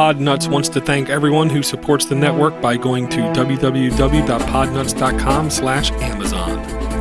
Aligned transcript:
Podnuts 0.00 0.50
wants 0.50 0.70
to 0.70 0.80
thank 0.80 1.10
everyone 1.10 1.50
who 1.50 1.62
supports 1.62 2.06
the 2.06 2.14
network 2.14 2.58
by 2.62 2.74
going 2.74 3.06
to 3.10 3.18
www.podnuts.com 3.18 5.50
slash 5.50 5.90
Amazon. 5.90 6.58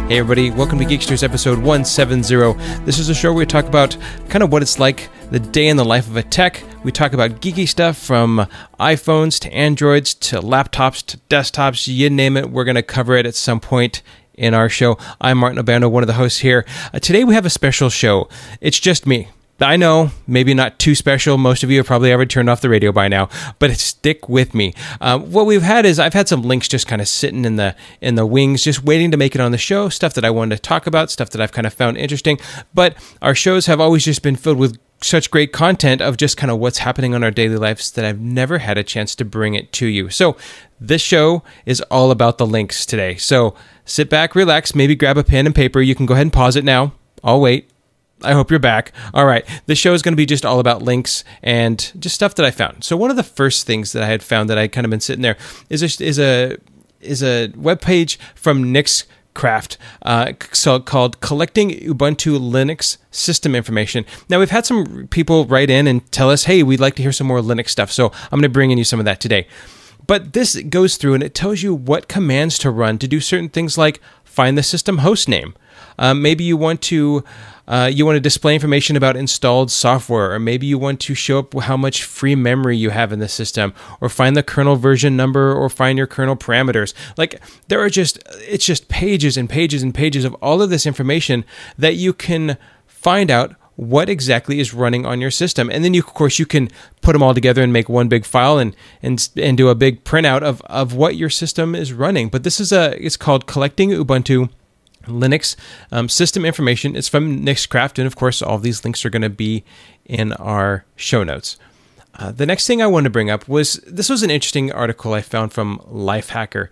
Hey 0.09 0.19
everybody, 0.19 0.51
welcome 0.51 0.77
to 0.79 0.83
Geeksters 0.83 1.23
episode 1.23 1.59
170. 1.59 2.83
This 2.83 2.99
is 2.99 3.07
a 3.07 3.15
show 3.15 3.29
where 3.29 3.37
we 3.37 3.45
talk 3.45 3.67
about 3.67 3.95
kind 4.27 4.43
of 4.43 4.51
what 4.51 4.61
it's 4.61 4.79
like 4.79 5.07
the 5.31 5.39
day 5.39 5.69
in 5.69 5.77
the 5.77 5.85
life 5.85 6.07
of 6.07 6.17
a 6.17 6.23
tech. 6.23 6.61
We 6.83 6.91
talk 6.91 7.13
about 7.13 7.39
geeky 7.39 7.69
stuff 7.69 7.97
from 7.97 8.45
iPhones 8.81 9.39
to 9.43 9.53
Androids 9.53 10.13
to 10.15 10.41
laptops 10.41 11.01
to 11.05 11.19
desktops, 11.29 11.87
you 11.87 12.09
name 12.09 12.35
it. 12.35 12.49
We're 12.49 12.65
going 12.65 12.75
to 12.75 12.83
cover 12.83 13.15
it 13.15 13.25
at 13.25 13.33
some 13.33 13.61
point 13.61 14.01
in 14.33 14.53
our 14.53 14.67
show. 14.67 14.97
I'm 15.21 15.37
Martin 15.37 15.63
Obando, 15.63 15.89
one 15.89 16.03
of 16.03 16.07
the 16.07 16.15
hosts 16.15 16.39
here. 16.39 16.65
Uh, 16.93 16.99
today 16.99 17.23
we 17.23 17.33
have 17.33 17.45
a 17.45 17.49
special 17.49 17.89
show. 17.89 18.27
It's 18.59 18.77
just 18.77 19.07
me. 19.07 19.29
I 19.61 19.75
know, 19.75 20.11
maybe 20.25 20.53
not 20.53 20.79
too 20.79 20.95
special. 20.95 21.37
Most 21.37 21.63
of 21.63 21.71
you 21.71 21.77
have 21.77 21.87
probably 21.87 22.13
already 22.13 22.29
turned 22.29 22.49
off 22.49 22.61
the 22.61 22.69
radio 22.69 22.91
by 22.91 23.07
now, 23.07 23.29
but 23.59 23.71
stick 23.77 24.29
with 24.29 24.53
me. 24.53 24.73
Uh, 25.01 25.19
what 25.19 25.45
we've 25.45 25.61
had 25.61 25.85
is 25.85 25.99
I've 25.99 26.13
had 26.13 26.29
some 26.29 26.43
links 26.43 26.67
just 26.67 26.87
kind 26.87 27.01
of 27.01 27.07
sitting 27.07 27.45
in 27.45 27.57
the 27.57 27.75
in 28.01 28.15
the 28.15 28.25
wings, 28.25 28.63
just 28.63 28.83
waiting 28.83 29.11
to 29.11 29.17
make 29.17 29.35
it 29.35 29.41
on 29.41 29.51
the 29.51 29.57
show. 29.57 29.89
Stuff 29.89 30.13
that 30.13 30.23
I 30.25 30.29
wanted 30.29 30.55
to 30.55 30.61
talk 30.61 30.87
about, 30.87 31.11
stuff 31.11 31.29
that 31.31 31.41
I've 31.41 31.51
kind 31.51 31.67
of 31.67 31.73
found 31.73 31.97
interesting. 31.97 32.39
But 32.73 32.95
our 33.21 33.35
shows 33.35 33.65
have 33.65 33.79
always 33.79 34.05
just 34.05 34.23
been 34.23 34.35
filled 34.35 34.57
with 34.57 34.77
such 35.01 35.31
great 35.31 35.53
content 35.53 36.01
of 36.01 36.17
just 36.17 36.37
kind 36.37 36.51
of 36.51 36.59
what's 36.59 36.79
happening 36.79 37.15
on 37.15 37.23
our 37.23 37.31
daily 37.31 37.55
lives 37.55 37.91
that 37.91 38.05
I've 38.05 38.19
never 38.19 38.57
had 38.57 38.77
a 38.77 38.83
chance 38.83 39.15
to 39.15 39.25
bring 39.25 39.53
it 39.53 39.71
to 39.73 39.87
you. 39.87 40.09
So 40.09 40.35
this 40.79 41.01
show 41.01 41.43
is 41.65 41.81
all 41.89 42.11
about 42.11 42.37
the 42.37 42.45
links 42.45 42.85
today. 42.85 43.15
So 43.15 43.55
sit 43.85 44.09
back, 44.09 44.35
relax, 44.35 44.75
maybe 44.75 44.95
grab 44.95 45.17
a 45.17 45.23
pen 45.23 45.45
and 45.45 45.55
paper. 45.55 45.81
You 45.81 45.95
can 45.95 46.05
go 46.05 46.13
ahead 46.13 46.25
and 46.25 46.33
pause 46.33 46.55
it 46.55 46.65
now. 46.65 46.93
I'll 47.23 47.41
wait. 47.41 47.69
I 48.23 48.33
hope 48.33 48.49
you're 48.49 48.59
back. 48.59 48.91
All 49.13 49.25
right. 49.25 49.45
The 49.65 49.75
show 49.75 49.93
is 49.93 50.01
going 50.01 50.13
to 50.13 50.17
be 50.17 50.25
just 50.25 50.45
all 50.45 50.59
about 50.59 50.81
links 50.81 51.23
and 51.41 51.91
just 51.99 52.15
stuff 52.15 52.35
that 52.35 52.45
I 52.45 52.51
found. 52.51 52.83
So 52.83 52.97
one 52.97 53.09
of 53.09 53.15
the 53.15 53.23
first 53.23 53.65
things 53.65 53.93
that 53.93 54.03
I 54.03 54.07
had 54.07 54.23
found 54.23 54.49
that 54.49 54.57
I 54.57 54.67
kind 54.67 54.85
of 54.85 54.91
been 54.91 54.99
sitting 54.99 55.21
there 55.21 55.37
is 55.69 55.81
a, 55.81 56.03
is 56.03 56.19
a 56.19 56.57
is 56.99 57.23
a 57.23 57.47
web 57.55 57.79
page 57.79 58.19
from 58.35 58.65
Nixcraft 58.65 59.77
uh, 60.01 60.33
so 60.51 60.79
called 60.81 61.21
Collecting 61.21 61.69
Ubuntu 61.69 62.37
Linux 62.37 62.97
System 63.09 63.55
Information. 63.55 64.05
Now, 64.27 64.39
we've 64.39 64.49
had 64.49 64.65
some 64.65 65.07
people 65.07 65.45
write 65.45 65.69
in 65.69 65.87
and 65.87 66.09
tell 66.11 66.29
us, 66.29 66.43
hey, 66.43 66.61
we'd 66.61 66.81
like 66.81 66.95
to 66.95 67.01
hear 67.01 67.13
some 67.13 67.27
more 67.27 67.39
Linux 67.39 67.69
stuff. 67.69 67.89
So 67.89 68.07
I'm 68.07 68.39
going 68.39 68.43
to 68.43 68.49
bring 68.49 68.71
in 68.71 68.77
you 68.77 68.83
some 68.83 68.99
of 68.99 69.05
that 69.05 69.21
today. 69.21 69.47
But 70.07 70.33
this 70.33 70.55
goes 70.63 70.97
through 70.97 71.13
and 71.13 71.23
it 71.23 71.35
tells 71.35 71.61
you 71.61 71.73
what 71.73 72.07
commands 72.07 72.57
to 72.59 72.71
run 72.71 72.97
to 72.97 73.07
do 73.07 73.19
certain 73.19 73.47
things 73.47 73.77
like 73.77 74.01
find 74.23 74.57
the 74.57 74.63
system 74.63 74.99
host 74.99 75.29
name. 75.29 75.53
Um, 75.99 76.21
maybe 76.21 76.43
you 76.43 76.57
want 76.57 76.81
to 76.83 77.23
uh, 77.69 77.89
you 77.91 78.05
want 78.05 78.15
to 78.15 78.19
display 78.19 78.55
information 78.55 78.97
about 78.97 79.15
installed 79.15 79.71
software, 79.71 80.33
or 80.33 80.39
maybe 80.39 80.65
you 80.65 80.77
want 80.77 80.99
to 80.99 81.13
show 81.13 81.39
up 81.39 81.53
how 81.61 81.77
much 81.77 82.03
free 82.03 82.35
memory 82.35 82.75
you 82.75 82.89
have 82.89 83.13
in 83.13 83.19
the 83.19 83.29
system, 83.29 83.73
or 84.01 84.09
find 84.09 84.35
the 84.35 84.43
kernel 84.43 84.75
version 84.75 85.15
number, 85.15 85.53
or 85.53 85.69
find 85.69 85.97
your 85.97 86.07
kernel 86.07 86.35
parameters. 86.35 86.93
Like 87.15 87.39
there 87.67 87.79
are 87.79 87.89
just, 87.89 88.19
it's 88.39 88.65
just 88.65 88.89
pages 88.89 89.37
and 89.37 89.47
pages 89.47 89.83
and 89.83 89.93
pages 89.93 90.25
of 90.25 90.33
all 90.41 90.61
of 90.61 90.69
this 90.69 90.85
information 90.85 91.45
that 91.77 91.93
you 91.93 92.11
can 92.11 92.57
find 92.87 93.29
out 93.29 93.55
what 93.75 94.09
exactly 94.09 94.59
is 94.59 94.73
running 94.73 95.05
on 95.05 95.21
your 95.21 95.31
system. 95.31 95.69
And 95.69 95.85
then 95.85 95.93
you, 95.93 96.01
of 96.01 96.13
course, 96.13 96.37
you 96.37 96.45
can 96.45 96.69
put 97.01 97.13
them 97.13 97.23
all 97.23 97.33
together 97.33 97.63
and 97.63 97.71
make 97.71 97.87
one 97.87 98.09
big 98.09 98.25
file 98.25 98.57
and, 98.57 98.75
and, 99.01 99.29
and 99.37 99.55
do 99.55 99.69
a 99.69 99.75
big 99.75 100.03
printout 100.03 100.41
of, 100.41 100.61
of 100.63 100.95
what 100.95 101.15
your 101.15 101.29
system 101.29 101.75
is 101.75 101.93
running. 101.93 102.27
But 102.27 102.43
this 102.43 102.59
is 102.59 102.73
a, 102.73 103.01
it's 103.01 103.15
called 103.15 103.45
Collecting 103.45 103.91
Ubuntu 103.91 104.49
Linux 105.09 105.55
um, 105.91 106.09
system 106.09 106.45
information. 106.45 106.95
It's 106.95 107.09
from 107.09 107.43
Nixcraft, 107.45 107.97
and 107.97 108.07
of 108.07 108.15
course, 108.15 108.41
all 108.41 108.55
of 108.55 108.63
these 108.63 108.83
links 108.83 109.03
are 109.05 109.09
going 109.09 109.21
to 109.21 109.29
be 109.29 109.63
in 110.05 110.33
our 110.33 110.85
show 110.95 111.23
notes. 111.23 111.57
Uh, 112.15 112.31
the 112.31 112.45
next 112.45 112.67
thing 112.67 112.81
I 112.81 112.87
wanted 112.87 113.05
to 113.05 113.11
bring 113.11 113.29
up 113.29 113.47
was 113.47 113.75
this 113.87 114.09
was 114.09 114.23
an 114.23 114.31
interesting 114.31 114.71
article 114.71 115.13
I 115.13 115.21
found 115.21 115.53
from 115.53 115.79
Lifehacker, 115.89 116.69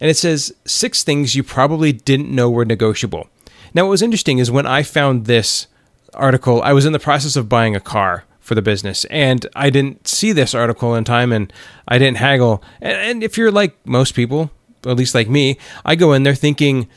and 0.00 0.10
it 0.10 0.16
says 0.16 0.54
six 0.64 1.04
things 1.04 1.34
you 1.34 1.42
probably 1.42 1.92
didn't 1.92 2.34
know 2.34 2.50
were 2.50 2.64
negotiable. 2.64 3.28
Now, 3.72 3.84
what 3.84 3.90
was 3.90 4.02
interesting 4.02 4.38
is 4.38 4.50
when 4.50 4.66
I 4.66 4.82
found 4.82 5.26
this 5.26 5.66
article, 6.14 6.60
I 6.62 6.72
was 6.72 6.84
in 6.84 6.92
the 6.92 6.98
process 6.98 7.36
of 7.36 7.48
buying 7.48 7.76
a 7.76 7.80
car 7.80 8.24
for 8.40 8.54
the 8.54 8.62
business, 8.62 9.04
and 9.06 9.46
I 9.54 9.70
didn't 9.70 10.08
see 10.08 10.32
this 10.32 10.54
article 10.54 10.94
in 10.94 11.04
time, 11.04 11.32
and 11.32 11.52
I 11.86 11.98
didn't 11.98 12.16
haggle. 12.16 12.62
And, 12.80 12.96
and 12.98 13.22
if 13.22 13.38
you're 13.38 13.52
like 13.52 13.76
most 13.86 14.14
people, 14.14 14.50
at 14.84 14.96
least 14.96 15.14
like 15.14 15.28
me, 15.28 15.56
I 15.84 15.94
go 15.94 16.12
in 16.12 16.24
there 16.24 16.34
thinking 16.34 16.88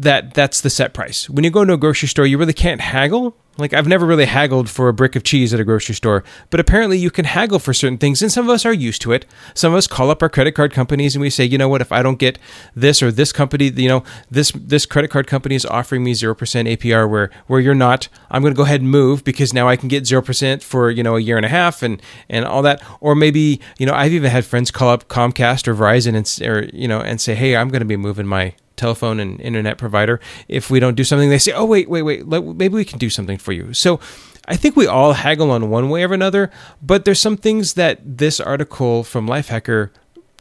that 0.00 0.32
that's 0.32 0.62
the 0.62 0.70
set 0.70 0.94
price. 0.94 1.28
When 1.28 1.44
you 1.44 1.50
go 1.50 1.64
to 1.64 1.74
a 1.74 1.76
grocery 1.76 2.08
store, 2.08 2.24
you 2.26 2.38
really 2.38 2.54
can't 2.54 2.80
haggle. 2.80 3.36
Like 3.58 3.74
I've 3.74 3.86
never 3.86 4.06
really 4.06 4.24
haggled 4.24 4.70
for 4.70 4.88
a 4.88 4.94
brick 4.94 5.14
of 5.14 5.24
cheese 5.24 5.52
at 5.52 5.60
a 5.60 5.64
grocery 5.64 5.94
store, 5.94 6.24
but 6.48 6.58
apparently 6.58 6.96
you 6.96 7.10
can 7.10 7.26
haggle 7.26 7.58
for 7.58 7.74
certain 7.74 7.98
things, 7.98 8.22
and 8.22 8.32
some 8.32 8.46
of 8.46 8.50
us 8.50 8.64
are 8.64 8.72
used 8.72 9.02
to 9.02 9.12
it. 9.12 9.26
Some 9.52 9.72
of 9.72 9.76
us 9.76 9.86
call 9.86 10.10
up 10.10 10.22
our 10.22 10.30
credit 10.30 10.52
card 10.52 10.72
companies 10.72 11.14
and 11.14 11.20
we 11.20 11.28
say, 11.28 11.44
you 11.44 11.58
know 11.58 11.68
what, 11.68 11.82
if 11.82 11.92
I 11.92 12.02
don't 12.02 12.18
get 12.18 12.38
this 12.74 13.02
or 13.02 13.12
this 13.12 13.30
company, 13.30 13.66
you 13.66 13.88
know, 13.88 14.02
this 14.30 14.52
this 14.52 14.86
credit 14.86 15.10
card 15.10 15.26
company 15.26 15.56
is 15.56 15.66
offering 15.66 16.02
me 16.02 16.14
zero 16.14 16.34
percent 16.34 16.66
APR 16.68 17.10
where 17.10 17.30
where 17.48 17.60
you're 17.60 17.74
not, 17.74 18.08
I'm 18.30 18.40
going 18.40 18.54
to 18.54 18.56
go 18.56 18.64
ahead 18.64 18.80
and 18.80 18.90
move 18.90 19.22
because 19.22 19.52
now 19.52 19.68
I 19.68 19.76
can 19.76 19.88
get 19.88 20.06
zero 20.06 20.22
percent 20.22 20.62
for 20.62 20.90
you 20.90 21.02
know 21.02 21.16
a 21.16 21.20
year 21.20 21.36
and 21.36 21.44
a 21.44 21.50
half 21.50 21.82
and 21.82 22.00
and 22.30 22.46
all 22.46 22.62
that. 22.62 22.82
Or 23.00 23.14
maybe 23.14 23.60
you 23.78 23.84
know 23.84 23.92
I've 23.92 24.14
even 24.14 24.30
had 24.30 24.46
friends 24.46 24.70
call 24.70 24.88
up 24.88 25.08
Comcast 25.08 25.68
or 25.68 25.74
Verizon 25.74 26.16
and 26.16 26.48
or 26.48 26.64
you 26.72 26.88
know 26.88 27.00
and 27.00 27.20
say, 27.20 27.34
hey, 27.34 27.56
I'm 27.56 27.68
going 27.68 27.80
to 27.80 27.86
be 27.86 27.98
moving 27.98 28.26
my 28.26 28.54
telephone 28.80 29.20
and 29.20 29.40
internet 29.40 29.78
provider. 29.78 30.18
If 30.48 30.70
we 30.70 30.80
don't 30.80 30.96
do 30.96 31.04
something, 31.04 31.30
they 31.30 31.38
say, 31.38 31.52
"Oh, 31.52 31.64
wait, 31.64 31.88
wait, 31.88 32.02
wait, 32.02 32.26
maybe 32.26 32.74
we 32.74 32.84
can 32.84 32.98
do 32.98 33.10
something 33.10 33.38
for 33.38 33.52
you." 33.52 33.72
So, 33.74 34.00
I 34.48 34.56
think 34.56 34.74
we 34.74 34.86
all 34.86 35.12
haggle 35.12 35.50
on 35.50 35.70
one 35.70 35.90
way 35.90 36.04
or 36.04 36.12
another, 36.12 36.50
but 36.82 37.04
there's 37.04 37.20
some 37.20 37.36
things 37.36 37.74
that 37.74 38.00
this 38.04 38.40
article 38.40 39.04
from 39.04 39.28
Lifehacker 39.28 39.90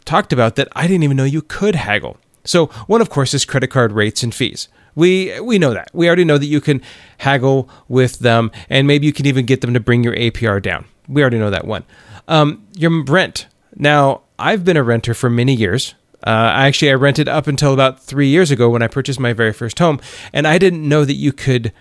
talked 0.06 0.34
about 0.34 0.56
that 0.56 0.68
I 0.74 0.88
didn't 0.88 1.04
even 1.04 1.18
know 1.18 1.26
you 1.26 1.44
could 1.44 1.76
haggle. 1.76 2.18
So, 2.44 2.68
one 2.88 3.02
of 3.02 3.10
course 3.10 3.34
is 3.34 3.46
credit 3.46 3.68
card 3.68 3.92
rates 3.92 4.24
and 4.24 4.34
fees. 4.34 4.70
We 4.96 5.40
we 5.40 5.60
know 5.60 5.74
that. 5.74 5.90
We 5.94 6.08
already 6.08 6.26
know 6.26 6.38
that 6.38 6.48
you 6.48 6.62
can 6.62 6.82
haggle 7.20 7.70
with 7.88 8.20
them, 8.20 8.52
and 8.70 8.88
maybe 8.88 9.06
you 9.06 9.14
can 9.14 9.26
even 9.26 9.46
get 9.46 9.62
them 9.62 9.74
to 9.74 9.80
bring 9.80 10.04
your 10.04 10.16
APR 10.16 10.62
down. 10.62 10.86
We 11.08 11.22
already 11.22 11.40
know 11.40 11.52
that 11.52 11.66
one. 11.66 11.84
Um, 12.28 12.66
your 12.76 13.04
rent. 13.04 13.48
Now, 13.76 14.22
I've 14.38 14.64
been 14.64 14.78
a 14.78 14.84
renter 14.84 15.14
for 15.14 15.30
many 15.30 15.54
years. 15.54 15.96
Uh, 16.25 16.52
actually, 16.53 16.91
I 16.91 16.96
rented 16.96 17.28
up 17.30 17.47
until 17.47 17.74
about 17.74 18.02
three 18.02 18.28
years 18.28 18.52
ago 18.52 18.69
when 18.69 18.81
I 18.81 18.88
purchased 18.88 19.19
my 19.19 19.34
very 19.34 19.53
first 19.53 19.80
home, 19.80 20.00
and 20.34 20.47
I 20.47 20.57
didn't 20.57 20.88
know 20.88 21.06
that 21.06 21.13
you 21.13 21.31
could 21.31 21.72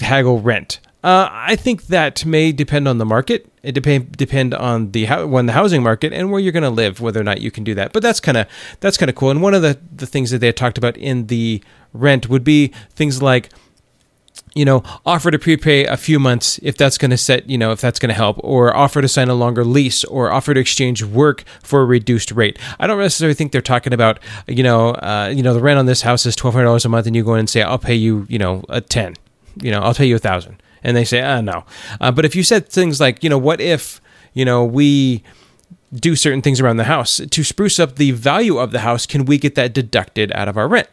haggle 0.00 0.40
rent. 0.40 0.80
Uh, 1.04 1.28
I 1.32 1.56
think 1.56 1.88
that 1.88 2.24
may 2.24 2.52
depend 2.52 2.86
on 2.86 2.98
the 2.98 3.04
market. 3.04 3.50
It 3.64 3.72
depend 3.72 4.12
depend 4.16 4.54
on 4.54 4.92
the 4.92 5.06
when 5.26 5.46
the 5.46 5.52
housing 5.52 5.82
market 5.82 6.12
and 6.12 6.30
where 6.30 6.40
you're 6.40 6.52
going 6.52 6.62
to 6.62 6.70
live, 6.70 7.00
whether 7.00 7.20
or 7.20 7.24
not 7.24 7.40
you 7.40 7.50
can 7.50 7.64
do 7.64 7.74
that. 7.74 7.92
But 7.92 8.02
that's 8.04 8.20
kind 8.20 8.38
of 8.38 8.46
that's 8.78 8.96
kind 8.96 9.10
of 9.10 9.16
cool. 9.16 9.30
And 9.30 9.42
one 9.42 9.54
of 9.54 9.62
the 9.62 9.78
the 9.94 10.06
things 10.06 10.30
that 10.30 10.38
they 10.38 10.52
talked 10.52 10.78
about 10.78 10.96
in 10.96 11.26
the 11.26 11.62
rent 11.92 12.28
would 12.28 12.44
be 12.44 12.68
things 12.90 13.20
like 13.20 13.50
you 14.54 14.64
know, 14.66 14.82
offer 15.06 15.30
to 15.30 15.38
prepay 15.38 15.84
a 15.86 15.96
few 15.96 16.18
months 16.18 16.58
if 16.62 16.76
that's 16.76 16.98
going 16.98 17.10
to 17.10 17.16
set, 17.16 17.48
you 17.48 17.56
know, 17.56 17.72
if 17.72 17.80
that's 17.80 17.98
going 17.98 18.10
to 18.10 18.14
help, 18.14 18.38
or 18.44 18.76
offer 18.76 19.00
to 19.00 19.08
sign 19.08 19.28
a 19.28 19.34
longer 19.34 19.64
lease, 19.64 20.04
or 20.04 20.30
offer 20.30 20.52
to 20.52 20.60
exchange 20.60 21.02
work 21.02 21.44
for 21.62 21.80
a 21.80 21.84
reduced 21.86 22.30
rate. 22.32 22.58
I 22.78 22.86
don't 22.86 22.98
necessarily 22.98 23.34
think 23.34 23.52
they're 23.52 23.62
talking 23.62 23.94
about, 23.94 24.18
you 24.46 24.62
know, 24.62 24.90
uh, 24.90 25.32
you 25.34 25.42
know, 25.42 25.54
the 25.54 25.60
rent 25.60 25.78
on 25.78 25.86
this 25.86 26.02
house 26.02 26.26
is 26.26 26.36
twelve 26.36 26.54
hundred 26.54 26.66
dollars 26.66 26.84
a 26.84 26.90
month, 26.90 27.06
and 27.06 27.16
you 27.16 27.24
go 27.24 27.34
in 27.34 27.40
and 27.40 27.50
say, 27.50 27.62
I'll 27.62 27.78
pay 27.78 27.94
you, 27.94 28.26
you 28.28 28.38
know, 28.38 28.62
a 28.68 28.80
ten, 28.80 29.14
you 29.62 29.70
know, 29.70 29.80
I'll 29.80 29.94
pay 29.94 30.06
you 30.06 30.16
a 30.16 30.18
thousand, 30.18 30.62
and 30.82 30.96
they 30.96 31.04
say, 31.04 31.22
ah, 31.22 31.40
no. 31.40 31.64
Uh, 32.00 32.10
but 32.12 32.26
if 32.26 32.36
you 32.36 32.42
said 32.42 32.68
things 32.68 33.00
like, 33.00 33.24
you 33.24 33.30
know, 33.30 33.38
what 33.38 33.58
if, 33.60 34.02
you 34.34 34.44
know, 34.44 34.64
we 34.64 35.22
do 35.94 36.14
certain 36.14 36.42
things 36.42 36.60
around 36.60 36.76
the 36.76 36.84
house 36.84 37.20
to 37.30 37.44
spruce 37.44 37.78
up 37.78 37.96
the 37.96 38.10
value 38.10 38.58
of 38.58 38.70
the 38.70 38.80
house, 38.80 39.06
can 39.06 39.24
we 39.24 39.38
get 39.38 39.54
that 39.54 39.72
deducted 39.72 40.30
out 40.32 40.48
of 40.48 40.56
our 40.58 40.68
rent? 40.68 40.88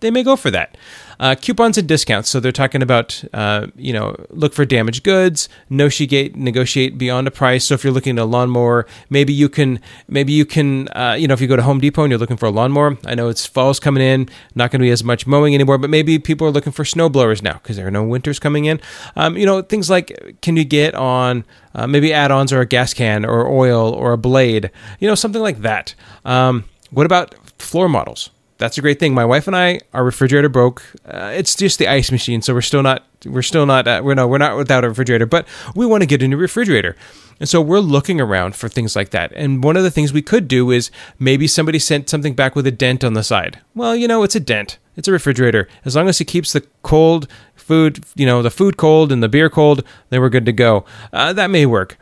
They 0.00 0.10
may 0.10 0.22
go 0.22 0.36
for 0.36 0.50
that. 0.50 0.76
Uh, 1.20 1.34
coupons 1.34 1.76
and 1.76 1.86
discounts. 1.86 2.30
So 2.30 2.40
they're 2.40 2.50
talking 2.50 2.80
about, 2.80 3.22
uh, 3.34 3.66
you 3.76 3.92
know, 3.92 4.16
look 4.30 4.54
for 4.54 4.64
damaged 4.64 5.04
goods, 5.04 5.50
negotiate, 5.68 6.34
negotiate 6.34 6.96
beyond 6.96 7.28
a 7.28 7.30
price. 7.30 7.66
So 7.66 7.74
if 7.74 7.84
you're 7.84 7.92
looking 7.92 8.18
at 8.18 8.22
a 8.22 8.24
lawnmower, 8.24 8.86
maybe 9.10 9.34
you 9.34 9.50
can, 9.50 9.80
maybe 10.08 10.32
you 10.32 10.46
can, 10.46 10.88
uh, 10.88 11.16
you 11.18 11.28
know, 11.28 11.34
if 11.34 11.40
you 11.42 11.46
go 11.46 11.56
to 11.56 11.62
Home 11.62 11.78
Depot 11.78 12.04
and 12.04 12.10
you're 12.10 12.18
looking 12.18 12.38
for 12.38 12.46
a 12.46 12.50
lawnmower, 12.50 12.96
I 13.04 13.14
know 13.14 13.28
it's 13.28 13.44
fall's 13.44 13.78
coming 13.78 14.02
in, 14.02 14.30
not 14.54 14.70
going 14.70 14.80
to 14.80 14.84
be 14.84 14.90
as 14.90 15.04
much 15.04 15.26
mowing 15.26 15.54
anymore, 15.54 15.76
but 15.76 15.90
maybe 15.90 16.18
people 16.18 16.46
are 16.46 16.50
looking 16.50 16.72
for 16.72 16.86
snow 16.86 17.10
blowers 17.10 17.42
now 17.42 17.54
because 17.54 17.76
there 17.76 17.86
are 17.86 17.90
no 17.90 18.02
winters 18.02 18.38
coming 18.38 18.64
in. 18.64 18.80
Um, 19.14 19.36
you 19.36 19.44
know, 19.44 19.60
things 19.60 19.90
like 19.90 20.38
can 20.40 20.56
you 20.56 20.64
get 20.64 20.94
on 20.94 21.44
uh, 21.74 21.86
maybe 21.86 22.14
add-ons 22.14 22.50
or 22.50 22.60
a 22.60 22.66
gas 22.66 22.94
can 22.94 23.26
or 23.26 23.46
oil 23.46 23.92
or 23.92 24.12
a 24.12 24.18
blade, 24.18 24.70
you 24.98 25.06
know, 25.06 25.14
something 25.14 25.42
like 25.42 25.60
that. 25.60 25.94
Um, 26.24 26.64
what 26.90 27.04
about 27.04 27.34
floor 27.58 27.90
models? 27.90 28.30
That's 28.60 28.78
a 28.78 28.82
great 28.82 29.00
thing. 29.00 29.14
My 29.14 29.24
wife 29.24 29.46
and 29.46 29.56
I, 29.56 29.80
our 29.92 30.04
refrigerator 30.04 30.50
broke. 30.50 30.84
Uh, 31.04 31.32
it's 31.34 31.56
just 31.56 31.78
the 31.78 31.88
ice 31.88 32.12
machine, 32.12 32.42
so 32.42 32.54
we're 32.54 32.60
still 32.60 32.82
not 32.82 33.06
we're 33.24 33.42
still 33.42 33.66
not 33.66 33.88
uh, 33.88 34.02
we're 34.04 34.14
no 34.14 34.28
we're 34.28 34.38
not 34.38 34.56
without 34.56 34.84
a 34.84 34.88
refrigerator, 34.88 35.26
but 35.26 35.48
we 35.74 35.86
want 35.86 36.02
to 36.02 36.06
get 36.06 36.22
a 36.22 36.28
new 36.28 36.36
refrigerator. 36.36 36.94
And 37.40 37.48
so 37.48 37.62
we're 37.62 37.80
looking 37.80 38.20
around 38.20 38.54
for 38.54 38.68
things 38.68 38.94
like 38.94 39.10
that. 39.10 39.32
And 39.34 39.64
one 39.64 39.78
of 39.78 39.82
the 39.82 39.90
things 39.90 40.12
we 40.12 40.20
could 40.20 40.46
do 40.46 40.70
is 40.70 40.90
maybe 41.18 41.46
somebody 41.46 41.78
sent 41.78 42.10
something 42.10 42.34
back 42.34 42.54
with 42.54 42.66
a 42.66 42.70
dent 42.70 43.02
on 43.02 43.14
the 43.14 43.24
side. 43.24 43.58
Well, 43.74 43.96
you 43.96 44.06
know, 44.06 44.22
it's 44.22 44.36
a 44.36 44.40
dent. 44.40 44.76
It's 44.94 45.08
a 45.08 45.12
refrigerator. 45.12 45.66
As 45.86 45.96
long 45.96 46.06
as 46.06 46.20
it 46.20 46.26
keeps 46.26 46.52
the 46.52 46.66
cold 46.82 47.26
food, 47.56 48.04
you 48.14 48.26
know, 48.26 48.42
the 48.42 48.50
food 48.50 48.76
cold 48.76 49.10
and 49.10 49.22
the 49.22 49.28
beer 49.28 49.48
cold, 49.48 49.82
then 50.10 50.20
we're 50.20 50.28
good 50.28 50.44
to 50.44 50.52
go. 50.52 50.84
Uh, 51.14 51.32
that 51.32 51.48
may 51.48 51.64
work. 51.64 51.96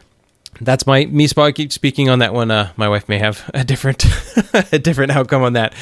That's 0.60 0.87
my 0.87 1.05
me 1.06 1.28
Keep 1.28 1.72
speaking 1.72 2.08
on 2.08 2.19
that 2.20 2.34
one. 2.34 2.50
Uh, 2.50 2.72
my 2.76 2.88
wife 2.88 3.08
may 3.08 3.19
have 3.19 3.49
a 3.55 3.64
different 3.64 4.05
a 4.72 4.78
different 4.78 5.12
outcome 5.12 5.43
on 5.43 5.52
that. 5.55 5.75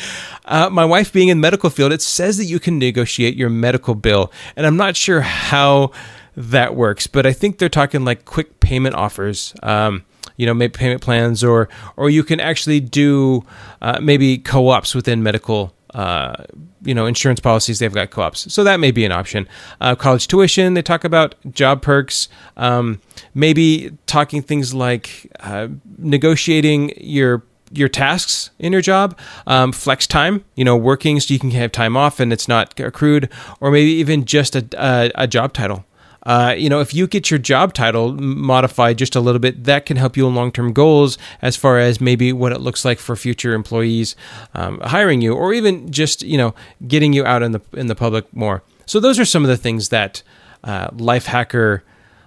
Uh, 0.45 0.69
my 0.71 0.85
wife 0.85 1.13
being 1.13 1.29
in 1.29 1.41
medical 1.41 1.71
field, 1.71 1.93
it 1.93 2.03
says 2.03 2.37
that 2.39 2.45
you 2.45 2.59
can 2.61 2.79
negotiate 2.79 3.37
your 3.37 3.51
medical 3.51 3.95
bill, 3.95 4.33
and 4.57 4.67
I'm 4.67 4.77
not 4.77 4.97
sure 4.97 5.21
how 5.21 5.93
that 6.37 6.75
works, 6.75 7.07
but 7.07 7.27
I 7.27 7.33
think 7.33 7.59
they're 7.59 7.69
talking 7.69 8.05
like 8.05 8.25
quick 8.25 8.61
payment 8.61 8.95
offers. 8.95 9.55
Um, 9.63 10.05
you 10.37 10.45
know, 10.45 10.53
maybe 10.53 10.73
payment 10.73 11.01
plans, 11.01 11.43
or 11.43 11.69
or 11.97 12.11
you 12.11 12.23
can 12.23 12.41
actually 12.41 12.81
do 12.81 13.45
uh, 13.81 13.99
maybe 14.01 14.39
co-ops 14.39 14.95
within 14.95 15.23
medical 15.23 15.73
uh, 15.97 16.45
you 16.83 16.95
know 16.95 17.07
insurance 17.07 17.41
policies 17.41 17.79
they've 17.79 17.93
got 17.93 18.11
co-ops. 18.11 18.53
So 18.53 18.63
that 18.65 18.79
may 18.79 18.91
be 18.91 19.05
an 19.07 19.13
option. 19.13 19.49
Uh, 19.81 19.95
college 19.95 20.29
tuition 20.29 20.75
they 20.75 20.83
talk 20.83 21.05
about 21.05 21.35
job 21.51 21.81
perks. 21.81 22.29
Um, 22.57 23.01
maybe 23.35 23.97
talking 24.05 24.43
things 24.43 24.75
like 24.75 25.33
uh, 25.41 25.69
negotiating 25.97 26.93
your 26.99 27.43
your 27.73 27.89
tasks 27.89 28.51
in 28.61 28.73
your 28.73 28.83
job 28.83 29.19
um, 29.49 29.73
flex 29.73 30.07
time 30.07 30.45
you 30.55 30.65
know 30.65 30.77
working 30.77 31.19
so 31.19 31.35
you 31.35 31.41
can 31.41 31.51
have 31.51 31.73
time 31.73 31.97
off 31.97 32.21
and 32.21 32.33
it's 32.33 32.47
not 32.47 32.79
accrued 32.79 33.29
or 33.59 33.73
maybe 33.73 33.91
even 33.91 34.25
just 34.25 34.55
a, 34.55 34.65
a, 34.79 35.11
a 35.17 35.27
job 35.27 35.53
title 35.53 35.85
uh, 36.23 36.55
you 36.57 36.69
know, 36.69 36.81
if 36.81 36.93
you 36.93 37.07
get 37.07 37.31
your 37.31 37.39
job 37.39 37.73
title 37.73 38.13
modified 38.13 38.99
just 38.99 39.15
a 39.15 39.21
little 39.21 39.39
bit, 39.39 39.65
that 39.65 39.87
can 39.87 39.97
help 39.97 40.17
you 40.17 40.27
in 40.27 40.35
long 40.35 40.51
term 40.51 40.73
goals 40.73 41.19
as 41.41 41.57
far 41.57 41.79
as 41.79 42.01
maybe 42.01 42.33
what 42.33 42.53
it 42.53 42.61
looks 42.61 42.85
like 42.85 42.99
for 42.99 43.15
future 43.17 43.55
employees 43.55 44.17
um, 44.55 44.81
hiring 44.81 45.21
you, 45.21 45.35
or 45.35 45.53
even 45.53 45.91
just 45.91 46.23
you 46.23 46.37
know 46.37 46.55
getting 46.87 47.13
you 47.13 47.25
out 47.25 47.43
in 47.43 47.53
the 47.53 47.61
in 47.73 47.87
the 47.87 47.95
public 47.95 48.33
more. 48.35 48.63
So 48.87 49.01
those 49.01 49.19
are 49.19 49.25
some 49.25 49.45
of 49.45 49.49
the 49.49 49.57
things 49.57 49.91
that 49.91 50.23
uh, 50.65 50.89
Lifehacker 50.91 51.83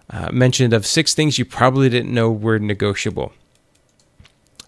uh, 0.09 0.29
mentioned 0.31 0.73
of 0.73 0.85
six 0.85 1.13
things 1.13 1.37
you 1.37 1.45
probably 1.45 1.89
didn't 1.89 2.13
know 2.13 2.31
were 2.31 2.59
negotiable. 2.59 3.33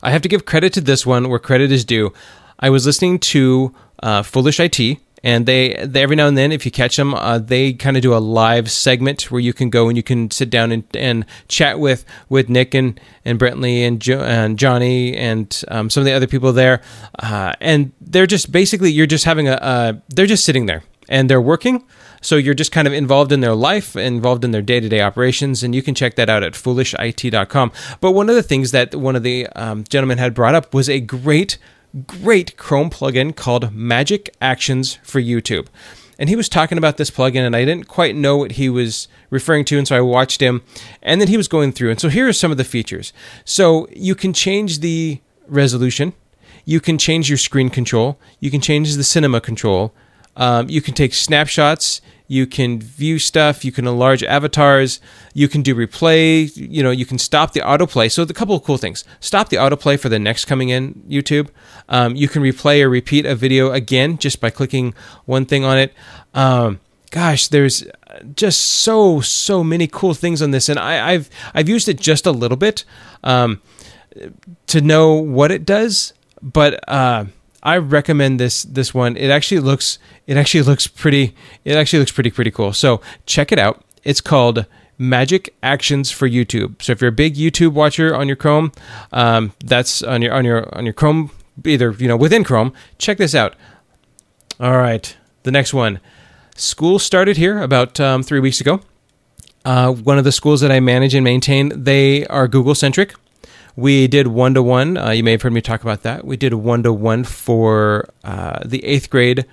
I 0.04 0.12
have 0.12 0.22
to 0.24 0.30
give 0.30 0.46
credit 0.46 0.74
to 0.74 0.82
this 0.82 1.06
one 1.06 1.30
where 1.30 1.40
credit 1.40 1.72
is 1.72 1.86
due. 1.86 2.14
I 2.60 2.70
was 2.70 2.86
listening 2.86 3.20
to 3.20 3.74
uh, 4.02 4.24
Foolish 4.24 4.60
IT 4.60 5.00
and 5.24 5.46
they, 5.46 5.86
they, 5.86 6.02
every 6.02 6.16
now 6.16 6.28
and 6.28 6.38
then 6.38 6.52
if 6.52 6.66
you 6.66 6.72
catch 6.72 6.96
them 6.96 7.14
uh, 7.14 7.38
they 7.38 7.74
kind 7.74 7.98
of 7.98 8.04
do 8.04 8.14
a 8.14 8.20
live 8.20 8.70
segment 8.72 9.32
where 9.32 9.42
you 9.42 9.54
can 9.54 9.70
go 9.70 9.88
and 9.88 9.98
you 9.98 10.04
can 10.04 10.30
sit 10.32 10.50
down 10.50 10.72
and, 10.72 10.84
and 10.96 11.26
chat 11.48 11.80
with 11.80 12.06
with 12.30 12.50
nick 12.50 12.74
and 12.74 13.00
and 13.24 13.40
brentley 13.40 13.88
and, 13.88 14.02
jo- 14.02 14.22
and 14.22 14.58
johnny 14.58 15.16
and 15.16 15.64
um, 15.68 15.90
some 15.90 16.02
of 16.02 16.06
the 16.06 16.14
other 16.14 16.28
people 16.28 16.54
there. 16.54 16.82
Uh, 17.20 17.54
and 17.60 17.92
they're 18.02 18.28
just 18.28 18.52
basically 18.52 18.92
you're 18.92 19.08
just 19.08 19.26
having 19.26 19.48
a 19.48 19.54
uh, 19.54 19.94
they're 20.10 20.26
just 20.26 20.46
sitting 20.46 20.66
there 20.66 20.84
and 21.10 21.30
they're 21.30 21.42
working. 21.42 21.84
So 22.24 22.36
you're 22.36 22.54
just 22.54 22.72
kind 22.72 22.88
of 22.88 22.94
involved 22.94 23.32
in 23.32 23.40
their 23.40 23.56
life 23.56 23.96
involved 23.96 24.46
in 24.46 24.52
their 24.52 24.62
day-to-day 24.62 25.02
operations 25.02 25.64
and 25.64 25.74
you 25.74 25.82
can 25.82 25.96
check 25.96 26.16
that 26.16 26.30
out 26.30 26.44
at 26.44 26.54
foolishit.com 26.54 27.72
but 28.00 28.12
one 28.12 28.30
of 28.30 28.36
the 28.36 28.44
things 28.44 28.70
that 28.72 28.94
one 28.94 29.16
of 29.16 29.24
the 29.24 29.48
um, 29.56 29.84
gentlemen 29.90 30.20
had 30.20 30.36
brought 30.36 30.54
up 30.54 30.72
was 30.72 30.88
a 30.88 31.00
great 31.00 31.58
great 32.06 32.58
Chrome 32.58 32.90
plugin 32.90 33.36
called 33.36 33.74
Magic 33.74 34.34
Actions 34.42 34.98
for 35.04 35.22
YouTube. 35.22 35.68
And 36.18 36.30
he 36.30 36.36
was 36.36 36.48
talking 36.48 36.78
about 36.78 36.98
this 36.98 37.10
plugin, 37.10 37.46
and 37.46 37.56
I 37.56 37.66
didn't 37.66 37.88
quite 37.88 38.16
know 38.16 38.38
what 38.38 38.54
he 38.54 38.70
was 38.70 39.08
referring 39.30 39.66
to. 39.66 39.78
And 39.78 39.88
so 39.88 39.98
I 39.98 40.02
watched 40.02 40.40
him, 40.42 40.62
and 41.02 41.20
then 41.20 41.28
he 41.28 41.38
was 41.38 41.48
going 41.48 41.72
through. 41.72 41.90
And 41.90 42.00
so 42.00 42.10
here 42.10 42.28
are 42.28 42.34
some 42.34 42.52
of 42.52 42.58
the 42.58 42.64
features. 42.64 43.12
So 43.44 43.88
you 43.92 44.14
can 44.14 44.32
change 44.32 44.80
the 44.80 45.20
resolution, 45.48 46.14
you 46.64 46.80
can 46.80 46.98
change 46.98 47.28
your 47.28 47.40
screen 47.40 47.70
control, 47.70 48.20
you 48.40 48.52
can 48.52 48.62
change 48.62 48.96
the 48.96 49.04
cinema 49.04 49.42
control, 49.42 49.94
um, 50.36 50.70
you 50.70 50.82
can 50.82 50.94
take 50.94 51.14
snapshots, 51.14 52.02
you 52.32 52.48
can 52.48 52.80
view 52.80 53.20
stuff, 53.20 53.66
you 53.66 53.74
can 53.74 53.86
enlarge 53.86 54.24
avatars, 54.24 55.02
you 55.34 55.50
can 55.50 55.62
do 55.62 55.76
replay, 55.76 56.50
you 56.56 56.82
know, 56.82 56.90
you 56.90 57.06
can 57.06 57.18
stop 57.18 57.52
the 57.52 57.60
autoplay. 57.60 58.10
So 58.10 58.24
a 58.24 58.28
couple 58.28 58.56
of 58.56 58.64
cool 58.64 58.78
things. 58.78 59.04
Stop 59.20 59.50
the 59.50 59.58
autoplay 59.58 60.00
for 60.00 60.08
the 60.08 60.18
next 60.18 60.46
coming 60.46 60.70
in 60.70 60.94
YouTube. 61.10 61.50
Um, 61.90 62.16
you 62.16 62.30
can 62.30 62.42
replay 62.42 62.82
or 62.84 62.90
repeat 62.90 63.26
a 63.26 63.36
video 63.36 63.72
again 63.72 64.18
just 64.18 64.40
by 64.40 64.50
clicking 64.50 64.94
one 65.26 65.46
thing 65.46 65.66
on 65.66 65.78
it. 65.78 65.94
Um, 66.34 66.80
gosh, 67.10 67.50
there's 67.50 67.84
just 68.34 68.62
so 68.62 69.20
so 69.20 69.62
many 69.62 69.88
cool 69.88 70.14
things 70.14 70.42
on 70.42 70.52
this, 70.52 70.70
and 70.70 70.80
I, 70.80 71.12
have 71.12 71.30
I've 71.54 71.68
used 71.68 71.90
it 71.90 72.00
just 72.00 72.26
a 72.26 72.32
little 72.32 72.56
bit 72.56 72.86
um, 73.26 73.62
to 74.68 74.80
know 74.80 75.16
what 75.16 75.52
it 75.52 75.66
does, 75.66 76.14
but 76.42 76.82
uh, 76.88 77.26
I 77.64 77.78
recommend 77.78 78.40
this 78.40 78.64
this 78.64 78.94
one. 78.94 79.16
It 79.18 79.30
actually 79.30 79.60
looks 79.62 80.00
it 80.28 80.38
actually 80.38 80.64
looks 80.64 80.88
pretty 80.88 81.36
it 81.64 81.76
actually 81.76 82.00
looks 82.00 82.12
pretty 82.12 82.32
pretty 82.32 82.52
cool. 82.52 82.74
So 82.74 83.02
check 83.26 83.52
it 83.52 83.60
out. 83.60 83.84
It's 84.04 84.22
called 84.22 84.66
Magic 84.98 85.54
Actions 85.62 86.12
for 86.12 86.28
YouTube. 86.28 86.82
So 86.82 86.92
if 86.92 87.02
you're 87.02 87.10
a 87.10 87.14
big 87.14 87.36
YouTube 87.36 87.74
watcher 87.74 88.16
on 88.16 88.28
your 88.28 88.36
Chrome, 88.36 88.72
um, 89.12 89.54
that's 89.64 90.02
on 90.02 90.22
your 90.22 90.34
on 90.34 90.46
your 90.46 90.76
on 90.76 90.86
your 90.86 90.94
Chrome 90.94 91.32
either 91.66 91.92
you 91.92 92.08
know 92.08 92.18
within 92.18 92.44
Chrome. 92.44 92.74
Check 92.98 93.18
this 93.18 93.36
out. 93.36 93.56
All 94.60 94.78
right, 94.78 95.16
the 95.44 95.52
next 95.52 95.74
one. 95.74 96.00
School 96.56 97.00
started 97.00 97.38
here 97.38 97.62
about 97.62 98.00
um, 98.00 98.24
three 98.24 98.40
weeks 98.40 98.62
ago. 98.62 98.82
Uh, 99.64 99.92
one 99.92 100.18
of 100.18 100.24
the 100.24 100.32
schools 100.32 100.62
that 100.62 100.72
I 100.72 100.80
manage 100.80 101.14
and 101.14 101.24
maintain, 101.24 101.84
they 101.84 102.26
are 102.28 102.48
Google 102.48 102.76
centric. 102.76 103.14
We 103.76 104.08
did 104.08 104.28
one 104.28 104.54
to 104.56 104.64
one. 104.64 104.96
You 104.96 105.24
may 105.24 105.32
have 105.32 105.42
heard 105.42 105.54
me 105.54 105.62
talk 105.62 105.82
about 105.82 106.04
that. 106.04 106.26
We 106.26 106.38
did 106.38 106.54
one 106.54 106.84
to 106.84 106.94
one 106.94 107.24
for 107.24 108.10
uh, 108.24 108.60
the 108.66 108.84
eighth 108.84 109.10
grade 109.10 109.46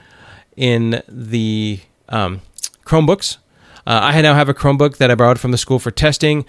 in 0.56 1.02
the 1.08 1.80
um, 2.08 2.40
Chromebooks. 2.84 3.38
Uh, 3.86 4.00
I 4.02 4.20
now 4.20 4.34
have 4.34 4.50
a 4.50 4.54
Chromebook 4.54 4.98
that 4.98 5.10
I 5.10 5.14
borrowed 5.14 5.40
from 5.40 5.50
the 5.50 5.56
school 5.56 5.78
for 5.78 5.90
testing. 5.90 6.44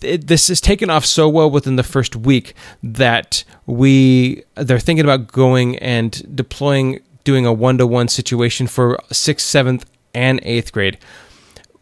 It, 0.00 0.26
this 0.26 0.48
has 0.48 0.58
taken 0.58 0.88
off 0.88 1.04
so 1.04 1.28
well 1.28 1.50
within 1.50 1.76
the 1.76 1.82
first 1.82 2.16
week 2.16 2.54
that 2.82 3.44
we 3.66 4.44
they're 4.54 4.78
thinking 4.78 5.04
about 5.04 5.26
going 5.26 5.76
and 5.80 6.34
deploying, 6.34 7.00
doing 7.24 7.44
a 7.44 7.52
one 7.52 7.76
to 7.76 7.86
one 7.86 8.08
situation 8.08 8.66
for 8.66 8.98
sixth, 9.10 9.46
seventh, 9.46 9.84
and 10.14 10.40
eighth 10.44 10.72
grade. 10.72 10.96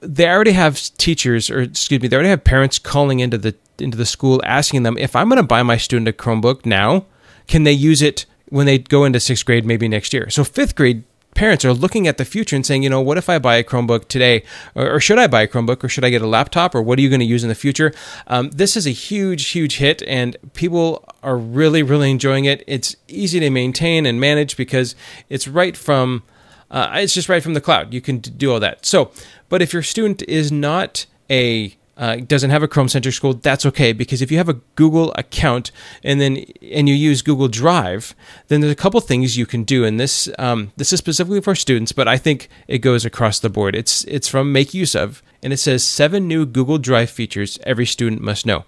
They 0.01 0.29
already 0.29 0.53
have 0.53 0.81
teachers, 0.97 1.51
or 1.51 1.61
excuse 1.61 2.01
me, 2.01 2.09
they 2.09 2.17
already 2.17 2.31
have 2.31 2.43
parents 2.43 2.81
calling 2.81 3.21
into 3.21 3.39
the 3.39 3.55
into 3.81 3.97
the 3.97 4.07
school 4.07 4.41
asking 4.45 4.83
them 4.83 4.99
if 4.99 5.15
I'm 5.17 5.29
going 5.29 5.37
to 5.37 5.43
buy 5.43 5.63
my 5.63 5.77
student 5.77 6.09
a 6.09 6.13
Chromebook 6.13 6.67
now, 6.67 7.07
can 7.47 7.65
they 7.65 7.73
use 7.73 8.03
it 8.03 8.27
when 8.49 8.67
they 8.67 8.79
go 8.79 9.05
into 9.05 9.21
sixth 9.21 9.45
grade 9.45 9.65
maybe 9.65 9.89
next 9.89 10.13
year? 10.13 10.31
So 10.31 10.45
fifth 10.45 10.75
grade 10.75 11.05
parents 11.35 11.65
are 11.65 11.73
looking 11.73 12.07
at 12.09 12.19
the 12.19 12.25
future 12.25 12.57
and 12.57 12.67
saying, 12.67 12.83
you 12.83 12.91
know, 12.91 13.01
what 13.01 13.17
if 13.17 13.29
I 13.29 13.39
buy 13.39 13.57
a 13.57 13.65
Chromebook 13.65 14.09
today, 14.09 14.43
or, 14.75 14.97
or 14.97 15.01
should 15.01 15.19
I 15.19 15.27
buy 15.27 15.43
a 15.43 15.49
Chromebook, 15.49 15.83
or 15.83 15.89
should 15.89 16.05
I 16.05 16.11
get 16.11 16.23
a 16.23 16.27
laptop, 16.27 16.75
or 16.75 16.83
what 16.83 16.99
are 16.99 17.03
you 17.03 17.09
going 17.09 17.21
to 17.21 17.27
use 17.27 17.43
in 17.43 17.49
the 17.49 17.55
future? 17.55 17.93
Um, 18.27 18.51
this 18.51 18.77
is 18.77 18.87
a 18.87 18.91
huge, 18.91 19.49
huge 19.49 19.77
hit, 19.77 20.03
and 20.03 20.37
people 20.55 21.05
are 21.23 21.37
really, 21.37 21.83
really 21.83 22.11
enjoying 22.11 22.45
it. 22.45 22.65
It's 22.67 22.97
easy 23.09 23.41
to 23.41 23.51
maintain 23.51 24.07
and 24.07 24.21
manage 24.21 24.57
because 24.57 24.95
it's 25.29 25.49
right 25.49 25.77
from. 25.77 26.23
Uh, 26.71 26.91
it's 26.95 27.15
just 27.15 27.29
right 27.29 27.43
from 27.43 27.55
the 27.55 27.61
cloud. 27.61 27.93
You 27.93 28.01
can 28.01 28.19
do 28.19 28.53
all 28.53 28.61
that. 28.61 28.87
So, 28.87 29.11
but 29.49 29.61
if 29.61 29.73
your 29.73 29.83
student 29.83 30.23
is 30.29 30.53
not 30.53 31.07
a 31.29 31.75
uh, 32.01 32.17
doesn't 32.17 32.49
have 32.49 32.63
a 32.63 32.69
Chrome 32.69 32.89
centric 32.89 33.15
school, 33.15 33.35
that's 33.35 33.67
okay 33.67 33.93
because 33.93 34.23
if 34.23 34.33
you 34.33 34.39
have 34.39 34.49
a 34.49 34.55
Google 34.75 35.13
account 35.17 35.71
and 36.03 36.19
then 36.19 36.39
and 36.73 36.89
you 36.89 36.95
use 36.95 37.21
Google 37.21 37.47
Drive, 37.47 38.15
then 38.49 38.63
there's 38.63 38.73
a 38.73 38.77
couple 38.77 38.99
things 39.03 39.37
you 39.37 39.45
can 39.45 39.65
do. 39.65 39.85
And 39.85 40.01
this 40.01 40.27
um, 40.39 40.73
this 40.79 40.95
is 40.95 40.99
specifically 40.99 41.43
for 41.43 41.55
students, 41.55 41.93
but 41.93 42.09
I 42.09 42.17
think 42.17 42.49
it 42.67 42.79
goes 42.79 43.05
across 43.05 43.39
the 43.39 43.51
board. 43.51 43.77
It's 43.77 44.05
it's 44.05 44.29
from 44.29 44.51
Make 44.51 44.73
Use 44.73 44.95
of, 44.95 45.23
and 45.43 45.53
it 45.53 45.59
says 45.59 45.85
seven 45.85 46.27
new 46.27 46.47
Google 46.47 46.79
Drive 46.79 47.11
features 47.11 47.59
every 47.65 47.85
student 47.85 48.23
must 48.23 48.47
know. 48.47 48.65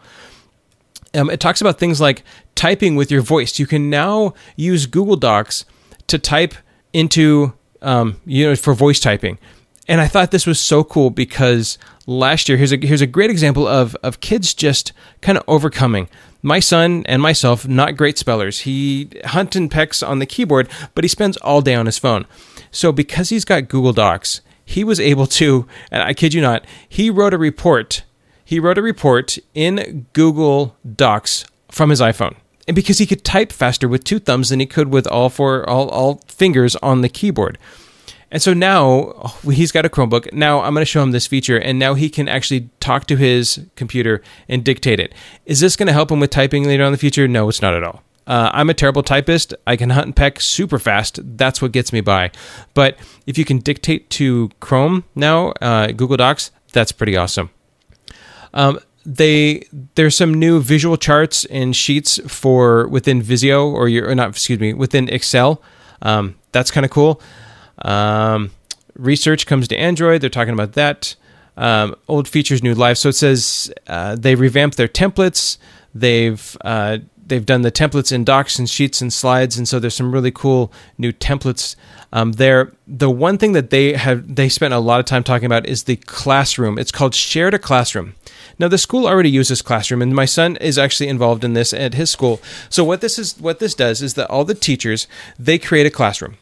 Um, 1.14 1.30
it 1.30 1.40
talks 1.40 1.62
about 1.62 1.78
things 1.78 2.02
like 2.02 2.24
typing 2.54 2.96
with 2.96 3.10
your 3.10 3.22
voice. 3.22 3.58
You 3.58 3.66
can 3.66 3.88
now 3.88 4.34
use 4.56 4.84
Google 4.84 5.16
Docs 5.16 5.64
to 6.08 6.18
type 6.18 6.54
into 6.92 7.54
um, 7.80 8.20
you 8.26 8.46
know 8.46 8.56
for 8.56 8.74
voice 8.74 9.00
typing 9.00 9.38
and 9.88 10.00
I 10.00 10.06
thought 10.06 10.30
this 10.30 10.46
was 10.46 10.60
so 10.60 10.84
cool 10.84 11.10
because 11.10 11.78
last 12.06 12.48
year 12.48 12.58
here's 12.58 12.72
a 12.72 12.76
here's 12.76 13.00
a 13.00 13.06
great 13.06 13.30
example 13.30 13.66
of 13.66 13.96
of 13.96 14.20
kids 14.20 14.54
just 14.54 14.92
kind 15.20 15.38
of 15.38 15.44
overcoming. 15.48 16.08
My 16.42 16.60
son 16.60 17.04
and 17.06 17.22
myself 17.22 17.68
not 17.68 17.96
great 17.96 18.18
spellers. 18.18 18.60
He 18.60 19.08
hunt 19.26 19.54
and 19.54 19.70
pecks 19.70 20.02
on 20.02 20.18
the 20.18 20.26
keyboard, 20.26 20.68
but 20.94 21.04
he 21.04 21.08
spends 21.08 21.36
all 21.38 21.60
day 21.60 21.74
on 21.74 21.86
his 21.86 21.98
phone. 21.98 22.26
So 22.70 22.90
because 22.90 23.28
he's 23.28 23.44
got 23.44 23.68
Google 23.68 23.92
Docs, 23.92 24.40
he 24.64 24.82
was 24.82 24.98
able 24.98 25.26
to, 25.26 25.66
and 25.90 26.02
I 26.02 26.14
kid 26.14 26.34
you 26.34 26.40
not, 26.40 26.64
he 26.88 27.10
wrote 27.10 27.34
a 27.34 27.38
report. 27.38 28.02
He 28.44 28.58
wrote 28.58 28.78
a 28.78 28.82
report 28.82 29.38
in 29.54 30.06
Google 30.12 30.76
Docs 30.96 31.44
from 31.70 31.90
his 31.90 32.00
iPhone. 32.00 32.34
And 32.66 32.74
because 32.74 32.98
he 32.98 33.06
could 33.06 33.24
type 33.24 33.52
faster 33.52 33.88
with 33.88 34.04
two 34.04 34.18
thumbs 34.18 34.48
than 34.48 34.60
he 34.60 34.66
could 34.66 34.92
with 34.92 35.06
all 35.06 35.28
four 35.28 35.68
all, 35.68 35.88
all 35.88 36.22
fingers 36.26 36.76
on 36.76 37.02
the 37.02 37.08
keyboard. 37.08 37.58
And 38.32 38.40
so 38.40 38.54
now 38.54 39.12
oh, 39.14 39.50
he's 39.50 39.70
got 39.70 39.84
a 39.84 39.90
Chromebook. 39.90 40.32
Now 40.32 40.62
I'm 40.62 40.72
going 40.72 40.80
to 40.80 40.86
show 40.86 41.02
him 41.02 41.12
this 41.12 41.26
feature, 41.26 41.58
and 41.58 41.78
now 41.78 41.94
he 41.94 42.08
can 42.10 42.28
actually 42.28 42.70
talk 42.80 43.06
to 43.06 43.16
his 43.16 43.60
computer 43.76 44.22
and 44.48 44.64
dictate 44.64 44.98
it. 44.98 45.14
Is 45.46 45.60
this 45.60 45.76
going 45.76 45.86
to 45.86 45.92
help 45.92 46.10
him 46.10 46.18
with 46.18 46.30
typing 46.30 46.64
later 46.64 46.82
on 46.82 46.88
in 46.88 46.92
the 46.92 46.98
future? 46.98 47.28
No, 47.28 47.48
it's 47.48 47.62
not 47.62 47.74
at 47.74 47.84
all. 47.84 48.02
Uh, 48.26 48.50
I'm 48.54 48.70
a 48.70 48.74
terrible 48.74 49.02
typist. 49.02 49.52
I 49.66 49.76
can 49.76 49.90
hunt 49.90 50.06
and 50.06 50.16
peck 50.16 50.40
super 50.40 50.78
fast. 50.78 51.20
That's 51.36 51.60
what 51.60 51.72
gets 51.72 51.92
me 51.92 52.00
by. 52.00 52.30
But 52.72 52.96
if 53.26 53.36
you 53.36 53.44
can 53.44 53.58
dictate 53.58 54.08
to 54.10 54.50
Chrome 54.60 55.04
now, 55.14 55.50
uh, 55.60 55.88
Google 55.88 56.16
Docs, 56.16 56.52
that's 56.72 56.92
pretty 56.92 57.16
awesome. 57.16 57.50
Um, 58.54 58.78
they 59.04 59.66
there's 59.96 60.16
some 60.16 60.32
new 60.32 60.60
visual 60.60 60.96
charts 60.96 61.44
and 61.46 61.74
sheets 61.74 62.20
for 62.28 62.86
within 62.88 63.20
Visio 63.20 63.68
or 63.68 63.88
your 63.88 64.08
or 64.08 64.14
not 64.14 64.30
excuse 64.30 64.60
me 64.60 64.72
within 64.72 65.08
Excel. 65.08 65.60
Um, 66.00 66.36
that's 66.52 66.70
kind 66.70 66.84
of 66.84 66.90
cool. 66.90 67.20
Um, 67.78 68.50
research 68.94 69.46
comes 69.46 69.68
to 69.68 69.76
Android. 69.76 70.20
They're 70.20 70.30
talking 70.30 70.54
about 70.54 70.72
that. 70.72 71.14
Um, 71.56 71.94
old 72.08 72.28
features, 72.28 72.62
new 72.62 72.74
life. 72.74 72.96
So 72.98 73.10
it 73.10 73.14
says 73.14 73.72
uh, 73.86 74.16
they 74.16 74.34
revamped 74.34 74.76
their 74.76 74.88
templates. 74.88 75.58
They've 75.94 76.56
uh, 76.62 76.98
they've 77.26 77.44
done 77.44 77.62
the 77.62 77.72
templates 77.72 78.12
in 78.12 78.24
docs 78.24 78.58
and 78.58 78.68
sheets 78.68 79.00
and 79.00 79.12
slides, 79.12 79.58
and 79.58 79.68
so 79.68 79.78
there's 79.78 79.94
some 79.94 80.12
really 80.12 80.30
cool 80.30 80.72
new 80.96 81.12
templates 81.12 81.76
um, 82.12 82.32
there. 82.32 82.72
The 82.86 83.10
one 83.10 83.38
thing 83.38 83.52
that 83.52 83.70
they 83.70 83.92
have 83.94 84.34
they 84.34 84.48
spent 84.48 84.72
a 84.72 84.78
lot 84.78 85.00
of 85.00 85.06
time 85.06 85.22
talking 85.22 85.46
about 85.46 85.66
is 85.66 85.84
the 85.84 85.96
classroom. 85.96 86.78
It's 86.78 86.92
called 86.92 87.14
Share 87.14 87.50
to 87.50 87.58
Classroom. 87.58 88.14
Now 88.58 88.68
the 88.68 88.78
school 88.78 89.06
already 89.06 89.30
uses 89.30 89.62
Classroom, 89.62 90.02
and 90.02 90.14
my 90.14 90.24
son 90.24 90.56
is 90.56 90.78
actually 90.78 91.08
involved 91.08 91.44
in 91.44 91.52
this 91.52 91.72
at 91.72 91.94
his 91.94 92.10
school. 92.10 92.40
So 92.70 92.84
what 92.84 93.02
this 93.02 93.18
is 93.18 93.38
what 93.38 93.58
this 93.58 93.74
does 93.74 94.00
is 94.00 94.14
that 94.14 94.30
all 94.30 94.44
the 94.44 94.54
teachers 94.54 95.06
they 95.38 95.58
create 95.58 95.86
a 95.86 95.90
classroom 95.90 96.36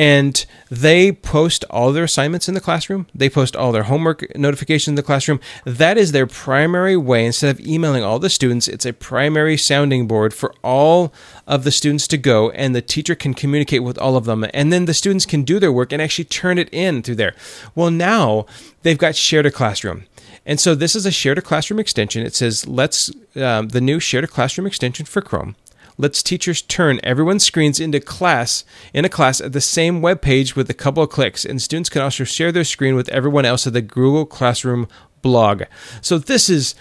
and 0.00 0.46
they 0.70 1.12
post 1.12 1.62
all 1.68 1.92
their 1.92 2.04
assignments 2.04 2.48
in 2.48 2.54
the 2.54 2.60
classroom. 2.60 3.06
They 3.14 3.28
post 3.28 3.54
all 3.54 3.70
their 3.70 3.82
homework 3.82 4.34
notifications 4.34 4.88
in 4.88 4.94
the 4.94 5.02
classroom. 5.02 5.40
That 5.66 5.98
is 5.98 6.12
their 6.12 6.26
primary 6.26 6.96
way. 6.96 7.26
Instead 7.26 7.50
of 7.50 7.60
emailing 7.60 8.02
all 8.02 8.18
the 8.18 8.30
students, 8.30 8.66
it's 8.66 8.86
a 8.86 8.94
primary 8.94 9.58
sounding 9.58 10.08
board 10.08 10.32
for 10.32 10.54
all 10.64 11.12
of 11.46 11.64
the 11.64 11.70
students 11.70 12.08
to 12.08 12.16
go, 12.16 12.48
and 12.52 12.74
the 12.74 12.80
teacher 12.80 13.14
can 13.14 13.34
communicate 13.34 13.82
with 13.82 13.98
all 13.98 14.16
of 14.16 14.24
them. 14.24 14.46
And 14.54 14.72
then 14.72 14.86
the 14.86 14.94
students 14.94 15.26
can 15.26 15.42
do 15.42 15.58
their 15.58 15.70
work 15.70 15.92
and 15.92 16.00
actually 16.00 16.24
turn 16.24 16.56
it 16.56 16.70
in 16.72 17.02
through 17.02 17.16
there. 17.16 17.34
Well, 17.74 17.90
now 17.90 18.46
they've 18.80 18.96
got 18.96 19.16
Share 19.16 19.42
to 19.42 19.50
Classroom. 19.50 20.04
And 20.46 20.58
so 20.58 20.74
this 20.74 20.96
is 20.96 21.04
a 21.04 21.10
Share 21.10 21.34
to 21.34 21.42
Classroom 21.42 21.78
extension. 21.78 22.24
It 22.24 22.34
says, 22.34 22.66
let's, 22.66 23.10
um, 23.36 23.68
the 23.68 23.82
new 23.82 24.00
Share 24.00 24.22
to 24.22 24.26
Classroom 24.26 24.66
extension 24.66 25.04
for 25.04 25.20
Chrome 25.20 25.56
lets 26.00 26.22
teachers 26.22 26.62
turn 26.62 27.00
everyone's 27.02 27.44
screens 27.44 27.78
into 27.78 28.00
class 28.00 28.64
in 28.92 29.04
a 29.04 29.08
class 29.08 29.40
at 29.40 29.52
the 29.52 29.60
same 29.60 30.00
web 30.00 30.20
page 30.22 30.56
with 30.56 30.70
a 30.70 30.74
couple 30.74 31.02
of 31.02 31.10
clicks, 31.10 31.44
and 31.44 31.60
students 31.60 31.88
can 31.88 32.02
also 32.02 32.24
share 32.24 32.52
their 32.52 32.64
screen 32.64 32.94
with 32.94 33.08
everyone 33.10 33.44
else 33.44 33.66
at 33.66 33.72
the 33.72 33.82
Google 33.82 34.26
Classroom 34.26 34.88
blog. 35.22 35.64
So 36.00 36.18
this 36.18 36.48
is 36.48 36.74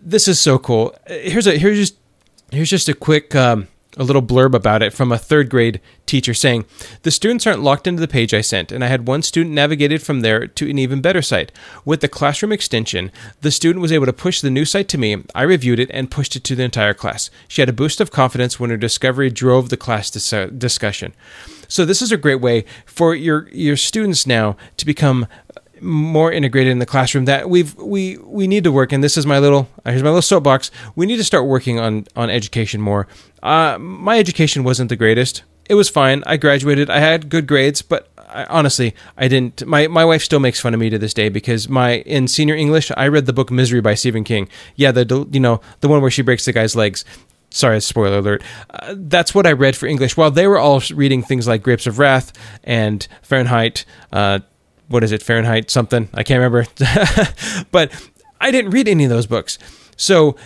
this 0.00 0.26
is 0.26 0.40
so 0.40 0.58
cool. 0.58 0.94
Here's 1.06 1.46
a 1.46 1.58
here's 1.58 1.78
just 1.78 1.96
here's 2.50 2.70
just 2.70 2.88
a 2.88 2.94
quick 2.94 3.34
um, 3.34 3.68
a 3.96 4.04
little 4.04 4.22
blurb 4.22 4.54
about 4.54 4.82
it 4.82 4.92
from 4.92 5.12
a 5.12 5.18
third 5.18 5.50
grade 5.50 5.80
teacher 6.06 6.34
saying, 6.34 6.64
The 7.02 7.10
students 7.10 7.46
aren't 7.46 7.62
locked 7.62 7.86
into 7.86 8.00
the 8.00 8.08
page 8.08 8.32
I 8.32 8.40
sent, 8.40 8.72
and 8.72 8.82
I 8.82 8.88
had 8.88 9.06
one 9.06 9.22
student 9.22 9.54
navigated 9.54 10.02
from 10.02 10.20
there 10.20 10.46
to 10.46 10.70
an 10.70 10.78
even 10.78 11.00
better 11.00 11.22
site. 11.22 11.52
With 11.84 12.00
the 12.00 12.08
classroom 12.08 12.52
extension, 12.52 13.10
the 13.42 13.50
student 13.50 13.82
was 13.82 13.92
able 13.92 14.06
to 14.06 14.12
push 14.12 14.40
the 14.40 14.50
new 14.50 14.64
site 14.64 14.88
to 14.88 14.98
me. 14.98 15.22
I 15.34 15.42
reviewed 15.42 15.80
it 15.80 15.90
and 15.92 16.10
pushed 16.10 16.36
it 16.36 16.44
to 16.44 16.54
the 16.54 16.64
entire 16.64 16.94
class. 16.94 17.30
She 17.48 17.60
had 17.60 17.68
a 17.68 17.74
boost 17.74 18.00
of 18.00 18.10
confidence 18.10 18.58
when 18.58 18.70
her 18.70 18.76
discovery 18.76 19.30
drove 19.30 19.68
the 19.68 19.76
class 19.76 20.10
dis- 20.10 20.50
discussion. 20.56 21.14
So 21.68 21.84
this 21.84 22.02
is 22.02 22.12
a 22.12 22.18
great 22.18 22.40
way 22.40 22.64
for 22.84 23.14
your 23.14 23.48
your 23.48 23.76
students 23.76 24.26
now 24.26 24.56
to 24.76 24.84
become 24.84 25.26
more 25.82 26.32
integrated 26.32 26.70
in 26.70 26.78
the 26.78 26.86
classroom 26.86 27.24
that 27.26 27.50
we've 27.50 27.74
we 27.76 28.16
we 28.18 28.46
need 28.46 28.64
to 28.64 28.72
work 28.72 28.92
and 28.92 29.02
this 29.02 29.16
is 29.16 29.26
my 29.26 29.38
little 29.38 29.68
here's 29.84 30.02
my 30.02 30.08
little 30.08 30.22
soapbox. 30.22 30.70
We 30.94 31.06
need 31.06 31.16
to 31.16 31.24
start 31.24 31.46
working 31.46 31.78
on 31.78 32.06
on 32.16 32.30
education 32.30 32.80
more. 32.80 33.06
Uh, 33.42 33.78
my 33.78 34.18
education 34.18 34.64
wasn't 34.64 34.88
the 34.88 34.96
greatest. 34.96 35.42
It 35.68 35.74
was 35.74 35.88
fine. 35.88 36.22
I 36.26 36.36
graduated. 36.36 36.90
I 36.90 36.98
had 36.98 37.28
good 37.28 37.46
grades 37.46 37.82
but 37.82 38.08
I, 38.34 38.44
honestly 38.44 38.94
i 39.18 39.28
didn't 39.28 39.66
my 39.66 39.88
my 39.88 40.06
wife 40.06 40.22
still 40.22 40.40
makes 40.40 40.58
fun 40.58 40.72
of 40.72 40.80
me 40.80 40.88
to 40.88 40.98
this 40.98 41.12
day 41.12 41.28
because 41.28 41.68
my 41.68 41.96
in 41.98 42.26
senior 42.28 42.54
english 42.54 42.90
i 42.96 43.06
read 43.06 43.26
the 43.26 43.32
book 43.34 43.50
misery 43.50 43.82
by 43.82 43.94
stephen 43.94 44.24
king. 44.24 44.48
Yeah 44.74 44.90
the 44.90 45.28
you 45.30 45.40
know 45.40 45.60
the 45.80 45.88
one 45.88 46.00
where 46.00 46.10
she 46.10 46.22
breaks 46.22 46.44
the 46.44 46.52
guy's 46.52 46.74
legs. 46.74 47.04
Sorry, 47.50 47.80
spoiler 47.82 48.18
alert. 48.18 48.42
Uh, 48.70 48.94
that's 48.96 49.34
what 49.34 49.46
I 49.46 49.52
read 49.52 49.76
for 49.76 49.86
English. 49.86 50.16
While 50.16 50.30
they 50.30 50.46
were 50.46 50.58
all 50.58 50.80
reading 50.94 51.22
things 51.22 51.46
like 51.46 51.62
Grapes 51.62 51.86
of 51.86 51.98
Wrath 51.98 52.32
and 52.64 53.06
Fahrenheit 53.20 53.84
uh, 54.10 54.38
what 54.92 55.02
is 55.02 55.12
it, 55.12 55.22
Fahrenheit 55.22 55.70
something? 55.70 56.08
I 56.14 56.22
can't 56.22 56.40
remember. 56.40 56.66
but 57.70 57.92
I 58.40 58.50
didn't 58.50 58.70
read 58.70 58.88
any 58.88 59.04
of 59.04 59.10
those 59.10 59.26
books. 59.26 59.58
So 59.96 60.36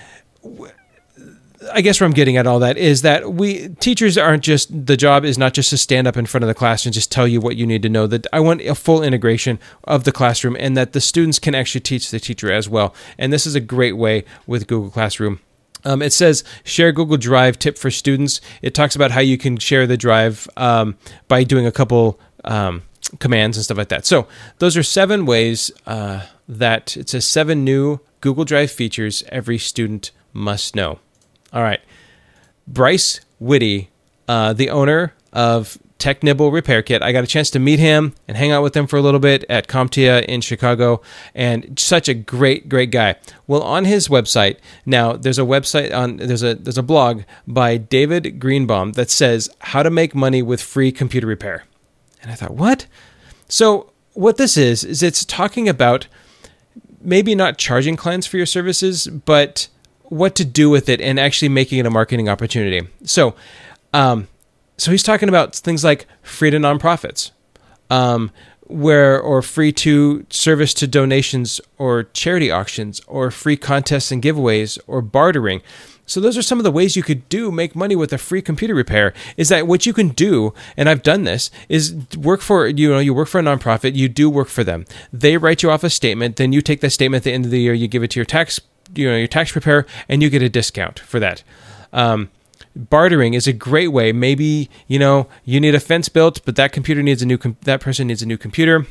I 1.73 1.81
guess 1.81 2.00
where 2.00 2.07
I'm 2.07 2.12
getting 2.12 2.37
at 2.37 2.47
all 2.47 2.59
that 2.61 2.76
is 2.76 3.03
that 3.03 3.33
we 3.33 3.69
teachers 3.81 4.17
aren't 4.17 4.43
just 4.43 4.87
the 4.87 4.97
job 4.97 5.25
is 5.25 5.38
not 5.38 5.55
just 5.55 5.71
to 5.71 5.79
stand 5.79 6.07
up 6.07 6.17
in 6.17 6.26
front 6.26 6.45
of 6.45 6.49
the 6.49 6.55
class 6.55 6.85
and 6.85 6.95
just 6.95 7.11
tell 7.11 7.26
you 7.26 7.41
what 7.41 7.57
you 7.57 7.67
need 7.67 7.83
to 7.83 7.88
know. 7.88 8.07
That 8.07 8.26
I 8.33 8.41
want 8.41 8.61
a 8.62 8.75
full 8.75 9.03
integration 9.03 9.59
of 9.85 10.05
the 10.05 10.12
classroom 10.12 10.57
and 10.59 10.76
that 10.76 10.93
the 10.93 11.00
students 11.00 11.38
can 11.38 11.55
actually 11.55 11.81
teach 11.81 12.11
the 12.11 12.21
teacher 12.21 12.53
as 12.53 12.69
well. 12.69 12.95
And 13.19 13.33
this 13.33 13.47
is 13.47 13.55
a 13.55 13.61
great 13.61 13.97
way 13.97 14.25
with 14.47 14.67
Google 14.67 14.91
Classroom. 14.91 15.41
Um, 15.85 16.03
it 16.03 16.12
says 16.12 16.45
share 16.65 16.93
Google 16.93 17.17
Drive 17.17 17.59
tip 17.59 17.79
for 17.79 17.91
students. 17.91 18.41
It 18.62 18.75
talks 18.75 18.97
about 18.97 19.11
how 19.11 19.21
you 19.21 19.38
can 19.38 19.57
share 19.57 19.87
the 19.87 19.97
drive 19.97 20.49
um, 20.57 20.97
by 21.29 21.45
doing 21.45 21.67
a 21.67 21.73
couple 21.73 22.21
um, 22.45 22.83
commands 23.19 23.57
and 23.57 23.65
stuff 23.65 23.79
like 23.79 23.89
that. 23.89 24.07
So 24.07 24.27
those 24.59 24.77
are 24.77 24.83
seven 24.83 25.27
ways 25.27 25.71
uh, 25.87 26.27
that 26.49 26.97
it 26.97 27.09
says 27.09 27.25
seven 27.27 27.65
new 27.65 28.01
Google 28.21 28.45
Drive 28.45 28.71
features 28.71 29.23
every 29.29 29.59
student 29.59 30.11
must 30.33 30.75
know. 30.75 30.99
All 31.53 31.63
right, 31.63 31.81
Bryce 32.67 33.21
Whitty, 33.39 33.91
uh, 34.29 34.53
the 34.53 34.71
owner 34.71 35.15
of 35.33 35.79
Technibble 35.99 36.53
Repair 36.53 36.83
Kit. 36.83 37.03
I 37.03 37.13
got 37.13 37.25
a 37.25 37.27
chance 37.27 37.51
to 37.51 37.59
meet 37.59 37.79
him 37.79 38.15
and 38.29 38.37
hang 38.37 38.53
out 38.53 38.63
with 38.63 38.77
him 38.77 38.87
for 38.87 38.97
a 38.97 39.03
little 39.03 39.21
bit 39.21 39.45
at 39.49 39.67
CompTIA 39.67 40.25
in 40.27 40.41
Chicago, 40.41 41.01
and 41.35 41.79
such 41.79 42.09
a 42.09 42.15
great, 42.15 42.69
great 42.69 42.91
guy. 42.91 43.17
Well, 43.47 43.63
on 43.63 43.87
his 43.87 44.09
website 44.09 44.59
now, 44.85 45.15
there's 45.15 45.39
a 45.39 45.43
website 45.43 45.95
on 45.95 46.19
there's 46.19 46.43
a 46.43 46.55
there's 46.55 46.79
a 46.79 46.83
blog 46.83 47.23
by 47.47 47.77
David 47.79 48.39
Greenbaum 48.39 48.93
that 48.93 49.11
says 49.11 49.49
how 49.61 49.83
to 49.83 49.91
make 49.91 50.15
money 50.15 50.43
with 50.43 50.61
free 50.61 50.93
computer 50.93 51.27
repair. 51.27 51.65
And 52.23 52.30
I 52.30 52.35
thought, 52.35 52.54
what? 52.54 52.87
So, 53.49 53.92
what 54.14 54.38
this 54.38 54.56
is, 54.56 54.82
is 54.82 55.02
it's 55.02 55.25
talking 55.25 55.68
about 55.68 56.06
maybe 57.00 57.35
not 57.35 57.58
charging 57.58 57.96
clients 57.96 58.26
for 58.26 58.37
your 58.37 58.46
services, 58.46 59.06
but 59.06 59.68
what 60.04 60.35
to 60.37 60.44
do 60.44 60.70
with 60.70 60.88
it 60.88 61.00
and 61.00 61.20
actually 61.20 61.49
making 61.49 61.78
it 61.78 61.87
a 61.87 61.90
marketing 61.90 62.28
opportunity. 62.28 62.88
So, 63.04 63.35
um, 63.92 64.28
so 64.78 64.90
he's 64.90 65.02
talking 65.02 65.28
about 65.28 65.54
things 65.54 65.85
like 65.85 66.06
free 66.23 66.50
to 66.50 66.58
nonprofits, 66.58 67.30
um, 67.90 68.30
where 68.68 69.20
or 69.20 69.42
free 69.42 69.73
to 69.73 70.26
service 70.30 70.75
to 70.75 70.87
donations 70.87 71.61
or 71.78 72.04
charity 72.04 72.50
auctions, 72.50 73.00
or 73.06 73.30
free 73.30 73.56
contests 73.56 74.11
and 74.11 74.23
giveaways, 74.23 74.78
or 74.87 75.02
bartering. 75.02 75.62
So 76.08 76.20
those 76.20 76.38
are 76.38 76.42
some 76.42 76.58
of 76.58 76.64
the 76.64 76.70
ways 76.70 76.94
you 76.94 77.02
could 77.02 77.28
do 77.28 77.50
make 77.50 77.75
money 77.75 77.96
with 77.96 78.12
a 78.12 78.18
free 78.18 78.40
computer 78.40 78.75
repair. 78.75 79.12
Is 79.37 79.49
that 79.49 79.66
what 79.66 79.87
you 79.87 79.92
can 79.92 80.11
do? 80.11 80.54
And 80.76 80.88
I've 80.88 81.02
done 81.02 81.25
this. 81.25 81.50
Is 81.68 81.94
work 82.16 82.40
for 82.40 82.68
you 82.68 82.90
know 82.90 83.00
you 83.00 83.12
work 83.12 83.28
for 83.28 83.40
a 83.40 83.42
nonprofit. 83.42 83.96
You 83.96 84.08
do 84.08 84.30
work 84.30 84.49
for 84.49 84.62
them. 84.62 84.85
They 85.12 85.37
write 85.37 85.62
you 85.62 85.70
off 85.70 85.82
a 85.82 85.90
statement. 85.90 86.37
Then 86.37 86.52
you 86.52 86.62
take 86.62 86.80
that 86.80 86.90
statement 86.90 87.23
at 87.23 87.25
the 87.25 87.32
end 87.32 87.44
of 87.44 87.50
the 87.50 87.61
year. 87.61 87.75
You 87.75 87.88
give 87.88 88.02
it 88.02 88.12
to 88.12 88.20
your 88.20 88.25
tax 88.25 88.61
you 88.94 89.11
know 89.11 89.16
your 89.16 89.26
tax 89.26 89.52
preparer, 89.52 89.87
and 90.08 90.23
you 90.23 90.30
get 90.30 90.42
a 90.42 90.49
discount 90.49 91.00
for 91.00 91.18
that. 91.20 91.42
Um, 91.92 92.30
bartering 92.76 93.35
is 93.35 93.47
a 93.47 93.52
great 93.52 93.88
way. 93.88 94.12
Maybe 94.12 94.71
you 94.87 94.99
know 94.99 95.28
you 95.45 95.61
need 95.61 95.75
a 95.75 95.80
fence 95.80 96.09
built, 96.09 96.45
but 96.45 96.56
that 96.56 96.73
computer 96.73 97.02
needs 97.02 97.23
a 97.23 97.26
new 97.26 97.38
com- 97.38 97.56
that 97.62 97.80
person 97.80 98.06
needs 98.06 98.23
a 98.23 98.26
new 98.26 98.38
computer. 98.38 98.87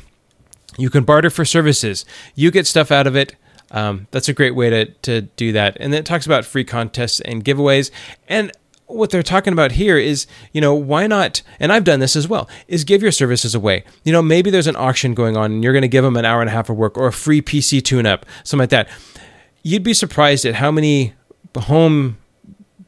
You 0.76 0.90
can 0.90 1.04
barter 1.04 1.30
for 1.30 1.44
services. 1.44 2.04
You 2.34 2.50
get 2.50 2.66
stuff 2.66 2.90
out 2.90 3.06
of 3.06 3.16
it 3.16 3.36
um, 3.70 4.06
that's 4.10 4.28
a 4.28 4.32
great 4.32 4.54
way 4.54 4.70
to, 4.70 4.86
to 4.86 5.22
do 5.22 5.52
that. 5.52 5.76
And 5.80 5.92
then 5.92 6.00
it 6.00 6.06
talks 6.06 6.26
about 6.26 6.44
free 6.44 6.64
contests 6.64 7.20
and 7.20 7.44
giveaways. 7.44 7.90
And 8.28 8.52
what 8.86 9.10
they're 9.10 9.22
talking 9.22 9.52
about 9.52 9.72
here 9.72 9.98
is, 9.98 10.26
you 10.52 10.60
know, 10.60 10.74
why 10.74 11.06
not? 11.06 11.42
And 11.58 11.72
I've 11.72 11.84
done 11.84 12.00
this 12.00 12.14
as 12.14 12.28
well. 12.28 12.48
Is 12.68 12.84
give 12.84 13.02
your 13.02 13.12
services 13.12 13.54
away. 13.54 13.84
You 14.04 14.12
know, 14.12 14.22
maybe 14.22 14.50
there's 14.50 14.68
an 14.68 14.76
auction 14.76 15.14
going 15.14 15.36
on, 15.36 15.52
and 15.52 15.64
you're 15.64 15.72
going 15.72 15.82
to 15.82 15.88
give 15.88 16.04
them 16.04 16.16
an 16.16 16.24
hour 16.24 16.40
and 16.40 16.48
a 16.48 16.52
half 16.52 16.70
of 16.70 16.76
work 16.76 16.96
or 16.96 17.08
a 17.08 17.12
free 17.12 17.42
PC 17.42 17.82
tune-up, 17.82 18.24
something 18.44 18.62
like 18.62 18.70
that. 18.70 18.88
You'd 19.62 19.82
be 19.82 19.94
surprised 19.94 20.44
at 20.44 20.54
how 20.54 20.70
many 20.70 21.14
home 21.56 22.18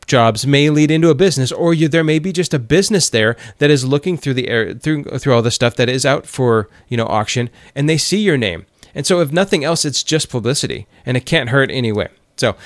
jobs 0.08 0.46
may 0.46 0.70
lead 0.70 0.90
into 0.90 1.10
a 1.10 1.14
business, 1.14 1.52
or 1.52 1.72
you, 1.72 1.86
there 1.86 2.02
may 2.02 2.18
be 2.18 2.32
just 2.32 2.52
a 2.52 2.58
business 2.58 3.08
there 3.08 3.36
that 3.58 3.70
is 3.70 3.84
looking 3.84 4.16
through 4.16 4.34
the 4.34 4.48
air 4.48 4.74
through 4.74 5.04
through 5.04 5.34
all 5.34 5.42
the 5.42 5.50
stuff 5.52 5.76
that 5.76 5.88
is 5.88 6.04
out 6.04 6.26
for 6.26 6.68
you 6.88 6.96
know 6.96 7.06
auction, 7.06 7.50
and 7.76 7.88
they 7.88 7.98
see 7.98 8.18
your 8.18 8.36
name 8.36 8.66
and 8.94 9.06
so, 9.06 9.20
if 9.20 9.30
nothing 9.30 9.64
else, 9.64 9.84
it's 9.84 10.02
just 10.02 10.28
publicity, 10.28 10.86
and 11.04 11.16
it 11.16 11.26
can't 11.26 11.50
hurt 11.50 11.70
anyway. 11.70 12.08
So, 12.36 12.56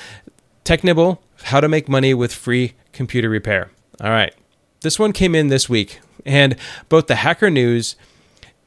Technibble, 0.65 1.19
how 1.43 1.59
to 1.59 1.67
make 1.67 1.89
money 1.89 2.13
with 2.13 2.33
free 2.33 2.73
computer 2.91 3.29
repair. 3.29 3.69
All 4.01 4.09
right. 4.09 4.33
This 4.81 4.97
one 4.97 5.13
came 5.13 5.35
in 5.35 5.49
this 5.49 5.69
week, 5.69 5.99
and 6.25 6.55
both 6.89 7.07
the 7.07 7.17
Hacker 7.17 7.49
News 7.49 7.95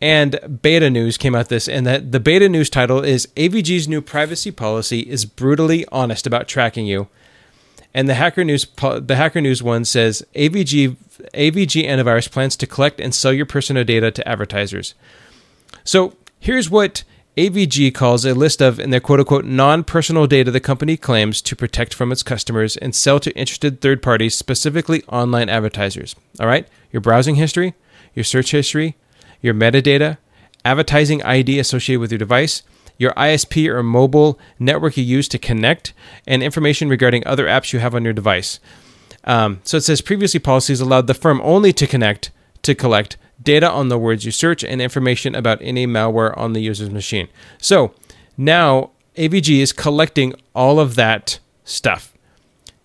and 0.01 0.61
Beta 0.63 0.91
News 0.91 1.17
came 1.17 1.35
out 1.35 1.49
this, 1.49 1.69
and 1.69 1.87
that 1.87 2.13
the 2.13 2.21
Beta 2.21 2.49
News 2.49 2.71
title 2.71 3.03
is 3.03 3.27
AVG's 3.37 3.89
new 3.89 4.01
privacy 4.01 4.51
policy 4.51 5.01
is 5.01 5.25
brutally 5.25 5.85
honest 5.91 6.27
about 6.27 6.49
tracking 6.49 6.87
you. 6.87 7.09
And 7.97 8.11
the 8.11 8.15
Hacker 8.15 8.45
News 8.45 8.67
the 8.77 9.17
Hacker 9.17 9.41
News 9.41 9.63
one 9.63 9.87
says 9.87 10.23
AVG 10.35 10.97
AVG 11.33 11.89
antivirus 11.89 12.31
plans 12.31 12.55
to 12.59 12.67
collect 12.67 13.01
and 13.01 13.15
sell 13.15 13.33
your 13.33 13.47
personal 13.47 13.85
data 13.85 14.11
to 14.11 14.29
advertisers. 14.29 14.95
So 15.83 16.15
here's 16.39 16.69
what 16.69 17.05
AVG 17.39 17.95
calls 17.95 18.27
a 18.27 18.35
list 18.35 18.61
of, 18.61 18.79
in 18.79 18.91
their 18.91 19.01
quote 19.01 19.21
unquote, 19.21 19.47
non 19.47 19.83
personal 19.83 20.27
data 20.27 20.51
the 20.51 20.61
company 20.61 20.99
claims 20.99 21.41
to 21.41 21.57
protect 21.57 21.95
from 21.95 22.13
its 22.13 22.23
customers 22.23 22.77
and 22.77 22.95
sell 22.95 23.19
to 23.19 23.35
interested 23.35 23.81
third 23.81 24.03
parties, 24.03 24.37
specifically 24.37 25.03
online 25.05 25.49
advertisers. 25.49 26.15
All 26.39 26.47
right? 26.47 26.69
Your 26.93 27.01
browsing 27.01 27.37
history, 27.37 27.73
your 28.13 28.25
search 28.25 28.51
history, 28.51 28.95
your 29.41 29.55
metadata, 29.55 30.19
advertising 30.67 31.23
ID 31.23 31.59
associated 31.59 32.01
with 32.01 32.13
your 32.13 32.19
device, 32.19 32.63
your 32.99 33.13
ISP 33.13 33.69
or 33.69 33.83
mobile 33.83 34.39
network 34.59 34.97
you 34.97 35.05
use 35.05 35.29
to 35.29 35.39
connect, 35.39 35.93
and 36.27 36.43
information 36.43 36.89
regarding 36.89 37.27
other 37.27 37.47
apps 37.47 37.73
you 37.73 37.79
have 37.79 37.95
on 37.95 38.05
your 38.05 38.13
device. 38.13 38.61
Um, 39.25 39.61
so 39.65 39.77
it 39.77 39.83
says 39.83 40.01
previously 40.01 40.41
policies 40.41 40.81
allowed 40.81 41.07
the 41.07 41.15
firm 41.15 41.41
only 41.43 41.73
to 41.73 41.87
connect 41.87 42.31
to 42.63 42.75
collect 42.75 43.17
data 43.43 43.71
on 43.71 43.89
the 43.89 43.99
words 43.99 44.25
you 44.25 44.33
search 44.33 44.65
and 44.65 44.81
information 44.81 45.35
about 45.35 45.59
any 45.61 45.87
malware 45.87 46.37
on 46.37 46.53
the 46.53 46.61
user's 46.61 46.91
machine. 46.91 47.29
So 47.59 47.93
now 48.37 48.91
AVG 49.17 49.61
is 49.61 49.73
collecting 49.73 50.35
all 50.55 50.79
of 50.79 50.95
that 50.95 51.39
stuff. 51.65 52.13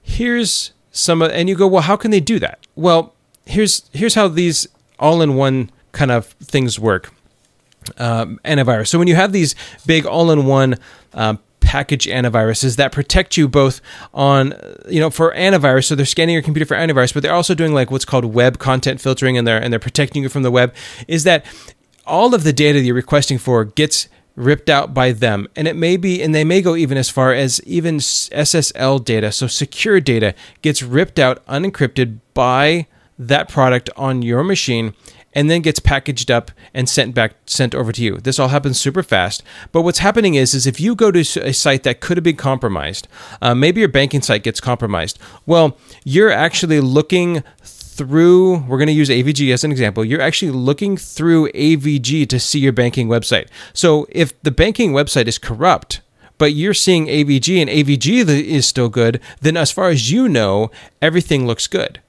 Here's 0.01 0.73
some, 0.91 1.21
and 1.21 1.47
you 1.47 1.55
go, 1.55 1.67
well, 1.67 1.83
how 1.83 1.95
can 1.95 2.11
they 2.11 2.19
do 2.19 2.39
that? 2.39 2.59
Well, 2.75 3.13
here's 3.45 3.89
here's 3.93 4.15
how 4.15 4.27
these 4.27 4.67
all-in-one 4.99 5.71
kind 5.91 6.11
of 6.11 6.27
things 6.27 6.79
work. 6.79 7.13
Um, 7.97 8.39
antivirus. 8.45 8.89
So 8.89 8.99
when 8.99 9.07
you 9.07 9.15
have 9.15 9.31
these 9.31 9.55
big 9.87 10.05
all-in-one 10.05 10.75
um, 11.13 11.39
package 11.61 12.05
antiviruses 12.05 12.75
that 12.75 12.91
protect 12.91 13.37
you 13.37 13.47
both 13.47 13.79
on 14.13 14.53
you 14.89 14.99
know 14.99 15.09
for 15.09 15.33
antivirus 15.35 15.85
so 15.85 15.95
they're 15.95 16.05
scanning 16.05 16.33
your 16.33 16.41
computer 16.41 16.65
for 16.65 16.75
antivirus 16.75 17.13
but 17.13 17.23
they're 17.23 17.33
also 17.33 17.55
doing 17.55 17.73
like 17.73 17.89
what's 17.89 18.03
called 18.03 18.25
web 18.25 18.59
content 18.59 18.99
filtering 18.99 19.37
and 19.37 19.47
they're 19.47 19.61
and 19.61 19.71
they're 19.71 19.79
protecting 19.79 20.21
you 20.21 20.27
from 20.27 20.43
the 20.43 20.51
web 20.51 20.73
is 21.07 21.23
that 21.23 21.45
all 22.05 22.35
of 22.35 22.43
the 22.43 22.51
data 22.51 22.79
that 22.79 22.85
you're 22.85 22.93
requesting 22.93 23.37
for 23.37 23.63
gets 23.63 24.09
ripped 24.35 24.69
out 24.69 24.93
by 24.93 25.11
them 25.13 25.47
and 25.55 25.67
it 25.67 25.75
may 25.75 25.95
be 25.95 26.21
and 26.21 26.35
they 26.35 26.43
may 26.43 26.61
go 26.61 26.75
even 26.75 26.97
as 26.97 27.09
far 27.09 27.33
as 27.33 27.61
even 27.63 27.97
SSL 27.97 29.03
data 29.05 29.31
so 29.31 29.47
secure 29.47 30.01
data 30.01 30.33
gets 30.61 30.81
ripped 30.81 31.19
out 31.19 31.45
unencrypted 31.45 32.19
by 32.33 32.85
that 33.17 33.47
product 33.47 33.89
on 33.95 34.21
your 34.21 34.43
machine 34.43 34.93
and 35.33 35.49
then 35.49 35.61
gets 35.61 35.79
packaged 35.79 36.29
up 36.29 36.51
and 36.73 36.89
sent 36.89 37.15
back 37.15 37.35
sent 37.45 37.73
over 37.73 37.91
to 37.91 38.03
you. 38.03 38.17
This 38.17 38.39
all 38.39 38.49
happens 38.49 38.79
super 38.79 39.03
fast. 39.03 39.43
But 39.71 39.81
what's 39.81 39.99
happening 39.99 40.35
is 40.35 40.53
is 40.53 40.67
if 40.67 40.79
you 40.79 40.95
go 40.95 41.11
to 41.11 41.19
a 41.19 41.53
site 41.53 41.83
that 41.83 42.01
could 42.01 42.17
have 42.17 42.23
been 42.23 42.35
compromised, 42.35 43.07
uh, 43.41 43.55
maybe 43.55 43.79
your 43.81 43.89
banking 43.89 44.21
site 44.21 44.43
gets 44.43 44.59
compromised. 44.59 45.19
Well, 45.45 45.77
you're 46.03 46.31
actually 46.31 46.79
looking 46.79 47.43
through 47.63 48.57
we're 48.67 48.77
going 48.77 48.87
to 48.87 48.93
use 48.93 49.09
AVG 49.09 49.53
as 49.53 49.63
an 49.63 49.71
example. 49.71 50.03
You're 50.03 50.21
actually 50.21 50.51
looking 50.51 50.97
through 50.97 51.49
AVG 51.51 52.27
to 52.29 52.39
see 52.39 52.59
your 52.59 52.73
banking 52.73 53.07
website. 53.07 53.47
So 53.73 54.07
if 54.09 54.39
the 54.41 54.51
banking 54.51 54.93
website 54.93 55.27
is 55.27 55.37
corrupt, 55.37 56.01
but 56.37 56.53
you're 56.53 56.73
seeing 56.73 57.05
AVG 57.05 57.61
and 57.61 57.69
AVG 57.69 58.27
is 58.27 58.65
still 58.65 58.89
good, 58.89 59.19
then 59.41 59.55
as 59.55 59.71
far 59.71 59.89
as 59.89 60.11
you 60.11 60.27
know, 60.27 60.71
everything 60.99 61.45
looks 61.45 61.67
good. 61.67 61.99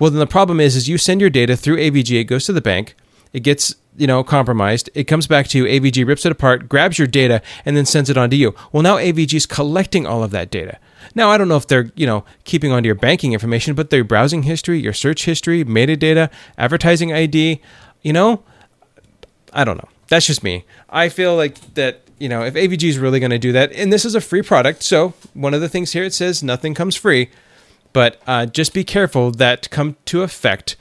Well, 0.00 0.10
then 0.10 0.18
the 0.18 0.26
problem 0.26 0.60
is, 0.60 0.74
is 0.74 0.88
you 0.88 0.98
send 0.98 1.20
your 1.20 1.30
data 1.30 1.56
through 1.56 1.76
AVG, 1.76 2.18
it 2.22 2.24
goes 2.24 2.46
to 2.46 2.52
the 2.54 2.62
bank, 2.62 2.96
it 3.34 3.40
gets 3.40 3.76
you 3.96 4.06
know 4.06 4.24
compromised, 4.24 4.88
it 4.94 5.04
comes 5.04 5.26
back 5.26 5.46
to 5.48 5.58
you, 5.58 5.64
AVG 5.64 6.06
rips 6.06 6.24
it 6.24 6.32
apart, 6.32 6.68
grabs 6.70 6.98
your 6.98 7.06
data, 7.06 7.42
and 7.66 7.76
then 7.76 7.84
sends 7.84 8.08
it 8.08 8.16
on 8.16 8.30
to 8.30 8.36
you. 8.36 8.54
Well, 8.72 8.82
now 8.82 8.96
AVG 8.96 9.34
is 9.34 9.46
collecting 9.46 10.06
all 10.06 10.24
of 10.24 10.30
that 10.30 10.50
data. 10.50 10.78
Now, 11.14 11.30
I 11.30 11.38
don't 11.38 11.48
know 11.48 11.56
if 11.56 11.66
they're 11.66 11.92
you 11.94 12.06
know 12.06 12.24
keeping 12.44 12.72
onto 12.72 12.86
your 12.86 12.94
banking 12.94 13.34
information, 13.34 13.74
but 13.74 13.90
their 13.90 14.02
browsing 14.02 14.44
history, 14.44 14.80
your 14.80 14.94
search 14.94 15.26
history, 15.26 15.64
metadata, 15.66 16.30
advertising 16.56 17.12
ID, 17.12 17.60
you 18.00 18.12
know, 18.14 18.42
I 19.52 19.64
don't 19.64 19.76
know. 19.76 19.88
That's 20.08 20.26
just 20.26 20.42
me. 20.42 20.64
I 20.88 21.10
feel 21.10 21.36
like 21.36 21.74
that 21.74 22.00
you 22.18 22.30
know 22.30 22.42
if 22.42 22.54
AVG 22.54 22.84
is 22.84 22.98
really 22.98 23.20
going 23.20 23.30
to 23.30 23.38
do 23.38 23.52
that, 23.52 23.70
and 23.72 23.92
this 23.92 24.06
is 24.06 24.14
a 24.14 24.20
free 24.22 24.40
product, 24.40 24.82
so 24.82 25.12
one 25.34 25.52
of 25.52 25.60
the 25.60 25.68
things 25.68 25.92
here 25.92 26.04
it 26.04 26.14
says 26.14 26.42
nothing 26.42 26.72
comes 26.72 26.96
free. 26.96 27.28
But 27.92 28.20
uh, 28.26 28.46
just 28.46 28.72
be 28.72 28.84
careful 28.84 29.30
that 29.32 29.70
come 29.70 29.96
to 30.06 30.22
effect 30.22 30.76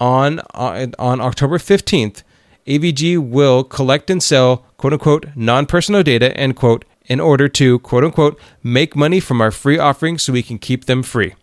on 0.00 0.40
uh, 0.54 0.86
on 0.98 1.20
October 1.20 1.58
15th. 1.58 2.22
AVG 2.66 3.18
will 3.18 3.62
collect 3.62 4.08
and 4.08 4.22
sell 4.22 4.64
quote 4.78 4.94
unquote 4.94 5.26
non 5.34 5.66
personal 5.66 6.02
data 6.02 6.34
end 6.36 6.56
quote 6.56 6.84
in 7.06 7.20
order 7.20 7.48
to 7.48 7.78
quote 7.80 8.04
unquote 8.04 8.40
make 8.62 8.96
money 8.96 9.20
from 9.20 9.40
our 9.40 9.50
free 9.50 9.78
offerings 9.78 10.22
so 10.22 10.32
we 10.32 10.42
can 10.42 10.58
keep 10.58 10.86
them 10.86 11.02
free. 11.02 11.34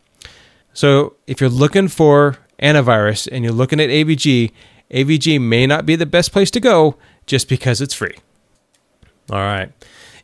So 0.73 1.15
if 1.27 1.39
you're 1.41 1.49
looking 1.49 1.87
for 1.87 2.37
antivirus 2.61 3.27
and 3.31 3.43
you're 3.43 3.53
looking 3.53 3.79
at 3.79 3.89
AVG, 3.89 4.51
AVG 4.91 5.41
may 5.41 5.67
not 5.67 5.85
be 5.85 5.95
the 5.95 6.05
best 6.05 6.31
place 6.31 6.51
to 6.51 6.59
go 6.59 6.95
just 7.25 7.47
because 7.47 7.81
it's 7.81 7.93
free. 7.93 8.15
All 9.29 9.37
right. 9.37 9.71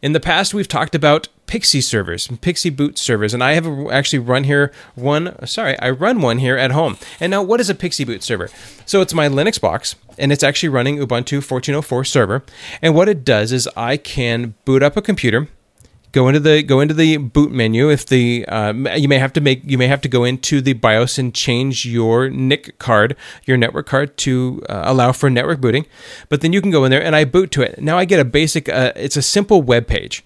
In 0.02 0.14
the 0.14 0.20
past, 0.20 0.54
we've 0.54 0.68
talked 0.68 0.96
about 0.96 1.28
PXE 1.48 1.82
servers, 1.82 2.28
Pixie 2.42 2.70
boot 2.70 2.98
servers, 2.98 3.34
and 3.34 3.44
I 3.44 3.54
have 3.54 3.66
actually 3.90 4.20
run 4.20 4.44
here 4.44 4.72
one. 4.96 5.48
Sorry, 5.48 5.80
I 5.80 5.90
run 5.90 6.22
one 6.22 6.40
here 6.40 6.58
at 6.58 6.72
home. 6.72 6.98
And 7.20 7.32
now, 7.32 7.42
what 7.42 7.60
is 7.60 7.70
a 7.70 7.76
Pixie 7.76 8.04
boot 8.04 8.22
server? 8.22 8.50
So 8.86 9.02
it's 9.02 9.14
my 9.14 9.30
Linux 9.30 9.60
box, 9.60 9.96
and 10.18 10.32
it's 10.32 10.44
actually 10.44 10.70
running 10.70 10.98
Ubuntu 10.98 11.40
14.04 11.40 12.06
server. 12.06 12.44
And 12.82 12.94
what 12.94 13.08
it 13.08 13.24
does 13.24 13.52
is 13.52 13.68
I 13.78 13.98
can 13.98 14.56
boot 14.66 14.84
up 14.84 14.98
a 14.98 15.02
computer 15.02 15.48
go 16.12 16.28
into 16.28 16.40
the 16.40 16.64
go 16.64 16.80
into 16.80 16.94
the 16.94 17.18
boot 17.18 17.52
menu 17.52 17.92
if 17.92 18.06
the 18.06 18.46
uh, 18.48 18.74
you 18.96 19.08
may 19.08 19.20
have 19.20 19.34
to 19.34 19.42
make 19.42 19.62
you 19.66 19.78
may 19.78 19.88
have 19.88 20.02
to 20.02 20.10
go 20.10 20.24
into 20.24 20.62
the 20.62 20.74
BIOS 20.74 21.18
and 21.18 21.34
change 21.34 21.86
your 21.86 22.30
NIC 22.30 22.80
card 22.80 23.16
your 23.46 23.58
network 23.58 23.88
card 23.88 24.18
to 24.18 24.64
uh, 24.70 24.84
allow 24.86 25.12
for 25.12 25.30
network 25.30 25.60
booting 25.60 25.86
but 26.30 26.42
then 26.42 26.54
you 26.54 26.62
can 26.62 26.72
go 26.72 26.86
in 26.86 26.92
there 26.92 27.04
and 27.04 27.16
I 27.16 27.26
boot 27.26 27.52
to 27.52 27.62
it 27.62 27.82
now 27.82 27.98
I 27.98 28.06
get 28.06 28.20
a 28.20 28.26
basic 28.26 28.70
uh, 28.70 28.94
it's 28.96 29.18
a 29.18 29.22
simple 29.22 29.62
web 29.62 29.86
page 29.86 30.24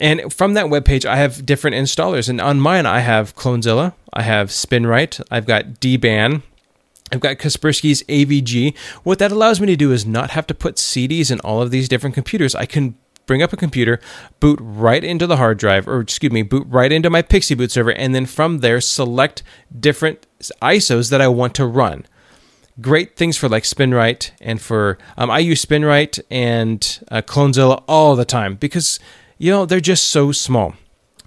and 0.00 0.32
from 0.32 0.54
that 0.54 0.68
web 0.68 0.84
page 0.84 1.06
I 1.06 1.16
have 1.16 1.46
different 1.46 1.76
installers 1.76 2.28
and 2.28 2.40
on 2.40 2.60
mine 2.60 2.86
I 2.86 3.00
have 3.00 3.36
Clonezilla 3.36 3.94
I 4.12 4.22
have 4.22 4.48
Spinrite 4.48 5.22
I've 5.30 5.46
got 5.46 5.74
DBAN 5.74 6.42
I've 7.12 7.20
got 7.20 7.38
Kaspersky's 7.38 8.02
AVG. 8.04 8.76
What 9.02 9.18
that 9.18 9.32
allows 9.32 9.60
me 9.60 9.66
to 9.66 9.76
do 9.76 9.92
is 9.92 10.06
not 10.06 10.30
have 10.30 10.46
to 10.46 10.54
put 10.54 10.76
CDs 10.76 11.30
in 11.30 11.40
all 11.40 11.60
of 11.60 11.70
these 11.70 11.88
different 11.88 12.14
computers. 12.14 12.54
I 12.54 12.66
can 12.66 12.96
bring 13.26 13.42
up 13.42 13.52
a 13.52 13.56
computer, 13.56 14.00
boot 14.40 14.58
right 14.60 15.04
into 15.04 15.26
the 15.26 15.36
hard 15.36 15.58
drive, 15.58 15.86
or 15.86 16.00
excuse 16.00 16.32
me, 16.32 16.42
boot 16.42 16.66
right 16.68 16.90
into 16.90 17.10
my 17.10 17.22
PXE 17.22 17.56
boot 17.56 17.70
server, 17.70 17.92
and 17.92 18.14
then 18.14 18.26
from 18.26 18.58
there 18.58 18.80
select 18.80 19.42
different 19.78 20.26
ISOs 20.62 21.10
that 21.10 21.20
I 21.20 21.28
want 21.28 21.54
to 21.56 21.66
run. 21.66 22.06
Great 22.80 23.16
things 23.16 23.36
for 23.36 23.48
like 23.48 23.64
Spinrite 23.64 24.30
and 24.40 24.60
for 24.60 24.96
um, 25.16 25.30
I 25.30 25.40
use 25.40 25.64
Spinrite 25.64 26.20
and 26.30 27.04
uh, 27.10 27.22
Clonezilla 27.22 27.84
all 27.86 28.16
the 28.16 28.24
time 28.24 28.54
because 28.54 28.98
you 29.40 29.50
know 29.50 29.64
they're 29.64 29.80
just 29.80 30.08
so 30.08 30.32
small. 30.32 30.74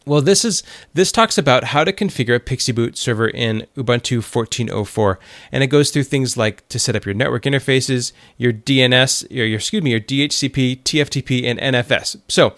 Well, 0.06 0.22
this 0.22 0.46
is 0.46 0.62
this 0.94 1.12
talks 1.12 1.38
about 1.38 1.66
how 1.66 1.84
to 1.84 1.92
configure 1.92 2.36
a 2.36 2.40
PXE 2.40 2.76
boot 2.76 2.98
server 2.98 3.28
in 3.28 3.66
Ubuntu 3.76 4.20
14.04, 4.20 5.18
and 5.52 5.64
it 5.64 5.68
goes 5.68 5.90
through 5.90 6.04
things 6.04 6.38
like 6.38 6.68
to 6.70 6.78
set 6.78 6.96
up 6.96 7.06
your 7.06 7.16
network 7.16 7.44
interfaces, 7.44 8.12
your 8.38 8.54
DNS, 8.54 9.32
your, 9.32 9.48
your 9.48 9.58
excuse 9.58 9.82
me, 9.82 9.92
your 9.92 10.00
DHCP, 10.00 10.84
TFTP, 10.84 11.46
and 11.46 11.60
NFS. 11.60 12.22
So, 12.28 12.54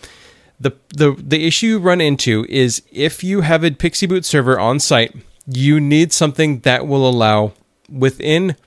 the 0.59 0.73
the 0.89 1.15
the 1.17 1.47
issue 1.47 1.67
you 1.67 1.79
run 1.79 2.01
into 2.01 2.45
is 2.49 2.81
if 2.91 3.23
you 3.23 3.41
have 3.41 3.63
a 3.63 3.71
PXE 3.71 4.09
boot 4.09 4.25
server 4.25 4.59
on 4.59 4.81
site, 4.81 5.15
you 5.47 5.79
need 5.79 6.11
something 6.11 6.59
that 6.61 6.85
will 6.85 7.07
allow 7.07 7.53
within 7.89 8.57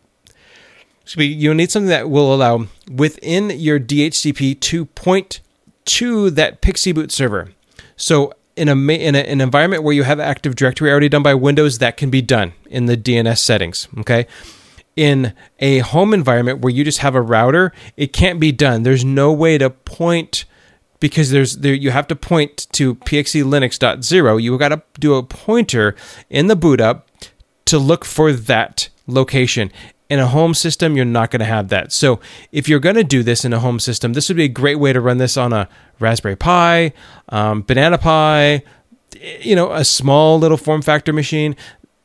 you 1.16 1.52
need 1.52 1.70
something 1.70 1.88
that 1.88 2.08
will 2.08 2.34
allow 2.34 2.66
within 2.90 3.50
your 3.50 3.78
DHCP 3.78 4.60
to 4.60 4.86
point 4.86 5.40
to 5.88 6.30
that 6.30 6.60
Pixie 6.60 6.92
boot 6.92 7.10
server. 7.10 7.50
So 7.96 8.32
in 8.56 8.68
a 8.68 8.74
in 8.74 9.14
a, 9.14 9.18
an 9.18 9.40
environment 9.40 9.82
where 9.82 9.94
you 9.94 10.02
have 10.02 10.20
Active 10.20 10.56
Directory 10.56 10.90
already 10.90 11.08
done 11.08 11.22
by 11.22 11.34
Windows, 11.34 11.78
that 11.78 11.96
can 11.96 12.10
be 12.10 12.20
done 12.20 12.52
in 12.68 12.86
the 12.86 12.96
DNS 12.96 13.38
settings. 13.38 13.88
Okay. 13.98 14.26
In 14.96 15.32
a 15.60 15.78
home 15.78 16.12
environment 16.12 16.60
where 16.60 16.72
you 16.72 16.84
just 16.84 16.98
have 16.98 17.14
a 17.14 17.22
router, 17.22 17.72
it 17.96 18.12
can't 18.12 18.40
be 18.40 18.50
done. 18.50 18.82
There's 18.82 19.04
no 19.04 19.32
way 19.32 19.56
to 19.56 19.70
point 19.70 20.44
because 21.00 21.30
there's 21.30 21.58
there 21.58 21.74
you 21.74 21.92
have 21.92 22.08
to 22.08 22.16
point 22.16 22.66
to 22.72 22.96
pxelinux.0. 22.96 24.42
You 24.42 24.58
got 24.58 24.68
to 24.70 24.82
do 24.98 25.14
a 25.14 25.22
pointer 25.22 25.94
in 26.28 26.48
the 26.48 26.56
boot 26.56 26.80
up 26.80 27.08
to 27.66 27.78
look 27.78 28.04
for 28.04 28.32
that 28.32 28.88
location. 29.06 29.70
In 30.08 30.18
a 30.18 30.26
home 30.26 30.54
system, 30.54 30.96
you're 30.96 31.04
not 31.04 31.30
going 31.30 31.40
to 31.40 31.46
have 31.46 31.68
that. 31.68 31.92
So, 31.92 32.18
if 32.50 32.66
you're 32.66 32.80
going 32.80 32.94
to 32.94 33.04
do 33.04 33.22
this 33.22 33.44
in 33.44 33.52
a 33.52 33.60
home 33.60 33.78
system, 33.78 34.14
this 34.14 34.28
would 34.28 34.36
be 34.36 34.44
a 34.44 34.48
great 34.48 34.76
way 34.76 34.92
to 34.92 35.00
run 35.00 35.18
this 35.18 35.36
on 35.36 35.52
a 35.52 35.68
Raspberry 36.00 36.36
Pi, 36.36 36.92
um, 37.28 37.62
Banana 37.62 37.98
Pi, 37.98 38.62
you 39.40 39.54
know, 39.54 39.72
a 39.72 39.84
small 39.84 40.38
little 40.38 40.56
form 40.56 40.80
factor 40.80 41.12
machine. 41.12 41.56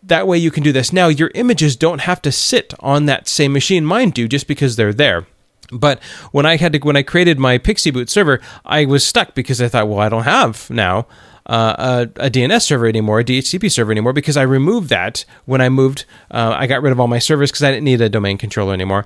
That 0.01 0.27
way 0.27 0.37
you 0.37 0.51
can 0.51 0.63
do 0.63 0.73
this. 0.73 0.91
Now, 0.91 1.07
your 1.07 1.31
images 1.33 1.77
don't 1.77 2.01
have 2.01 2.21
to 2.23 2.31
sit 2.31 2.73
on 2.81 3.05
that 3.05 3.29
same 3.29 3.53
machine. 3.53 3.85
Mine 3.85 4.09
do 4.09 4.27
just 4.27 4.47
because 4.47 4.75
they're 4.75 4.93
there. 4.93 5.25
But 5.71 6.03
when 6.31 6.45
I 6.45 6.57
had 6.57 6.73
to, 6.73 6.79
when 6.79 6.97
I 6.97 7.03
created 7.03 7.39
my 7.39 7.57
PXE 7.57 7.93
Boot 7.93 8.09
server, 8.09 8.41
I 8.65 8.85
was 8.85 9.05
stuck 9.05 9.33
because 9.33 9.61
I 9.61 9.69
thought, 9.69 9.87
well, 9.87 9.99
I 9.99 10.09
don't 10.09 10.23
have 10.23 10.69
now 10.69 11.07
uh, 11.45 12.05
a, 12.17 12.25
a, 12.25 12.29
DNS 12.29 12.61
server 12.61 12.87
anymore, 12.87 13.19
a 13.19 13.23
DHCP 13.23 13.71
server 13.71 13.91
anymore, 13.91 14.13
because 14.13 14.37
I 14.37 14.43
removed 14.43 14.89
that 14.89 15.25
when 15.45 15.61
I 15.61 15.69
moved. 15.69 16.05
Uh, 16.31 16.55
I 16.57 16.67
got 16.67 16.81
rid 16.81 16.91
of 16.91 16.99
all 16.99 17.07
my 17.07 17.19
servers 17.19 17.51
because 17.51 17.63
I 17.63 17.71
didn't 17.71 17.83
need 17.83 18.01
a 18.01 18.09
domain 18.09 18.37
controller 18.37 18.73
anymore. 18.73 19.05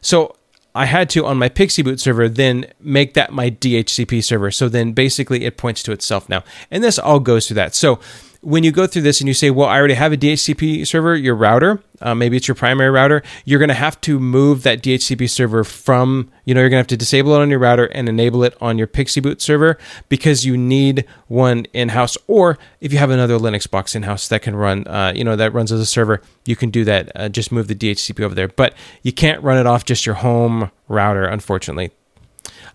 So 0.00 0.36
I 0.74 0.86
had 0.86 1.08
to 1.10 1.24
on 1.26 1.38
my 1.38 1.48
Pixie 1.48 1.82
Boot 1.82 2.00
server 2.00 2.28
then 2.28 2.66
make 2.80 3.14
that 3.14 3.32
my 3.32 3.50
DHCP 3.50 4.24
server. 4.24 4.50
So 4.50 4.68
then 4.68 4.92
basically 4.92 5.44
it 5.44 5.56
points 5.56 5.82
to 5.84 5.92
itself 5.92 6.28
now. 6.28 6.42
And 6.70 6.82
this 6.82 6.98
all 6.98 7.20
goes 7.20 7.46
through 7.46 7.56
that. 7.56 7.74
So 7.74 8.00
when 8.44 8.62
you 8.62 8.70
go 8.70 8.86
through 8.86 9.02
this 9.02 9.20
and 9.20 9.28
you 9.28 9.34
say, 9.34 9.50
well, 9.50 9.68
I 9.68 9.78
already 9.78 9.94
have 9.94 10.12
a 10.12 10.16
DHCP 10.16 10.86
server, 10.86 11.16
your 11.16 11.34
router, 11.34 11.82
uh, 12.00 12.14
maybe 12.14 12.36
it's 12.36 12.46
your 12.46 12.54
primary 12.54 12.90
router, 12.90 13.22
you're 13.44 13.58
going 13.58 13.68
to 13.68 13.74
have 13.74 14.00
to 14.02 14.20
move 14.20 14.62
that 14.62 14.82
DHCP 14.82 15.28
server 15.30 15.64
from, 15.64 16.30
you 16.44 16.54
know, 16.54 16.60
you're 16.60 16.68
going 16.68 16.78
to 16.78 16.82
have 16.82 16.86
to 16.88 16.96
disable 16.96 17.34
it 17.34 17.40
on 17.40 17.50
your 17.50 17.58
router 17.58 17.86
and 17.86 18.08
enable 18.08 18.44
it 18.44 18.56
on 18.60 18.76
your 18.76 18.86
Pixie 18.86 19.20
Boot 19.20 19.40
server 19.40 19.78
because 20.08 20.44
you 20.44 20.56
need 20.56 21.06
one 21.28 21.64
in 21.72 21.88
house. 21.88 22.16
Or 22.26 22.58
if 22.80 22.92
you 22.92 22.98
have 22.98 23.10
another 23.10 23.38
Linux 23.38 23.68
box 23.68 23.94
in 23.94 24.02
house 24.02 24.28
that 24.28 24.42
can 24.42 24.54
run, 24.54 24.86
uh, 24.86 25.12
you 25.16 25.24
know, 25.24 25.36
that 25.36 25.54
runs 25.54 25.72
as 25.72 25.80
a 25.80 25.86
server, 25.86 26.20
you 26.44 26.56
can 26.56 26.70
do 26.70 26.84
that. 26.84 27.10
Uh, 27.16 27.28
just 27.28 27.50
move 27.50 27.68
the 27.68 27.74
DHCP 27.74 28.22
over 28.22 28.34
there. 28.34 28.48
But 28.48 28.74
you 29.02 29.12
can't 29.12 29.42
run 29.42 29.58
it 29.58 29.66
off 29.66 29.84
just 29.84 30.04
your 30.04 30.16
home 30.16 30.70
router, 30.88 31.24
unfortunately. 31.24 31.90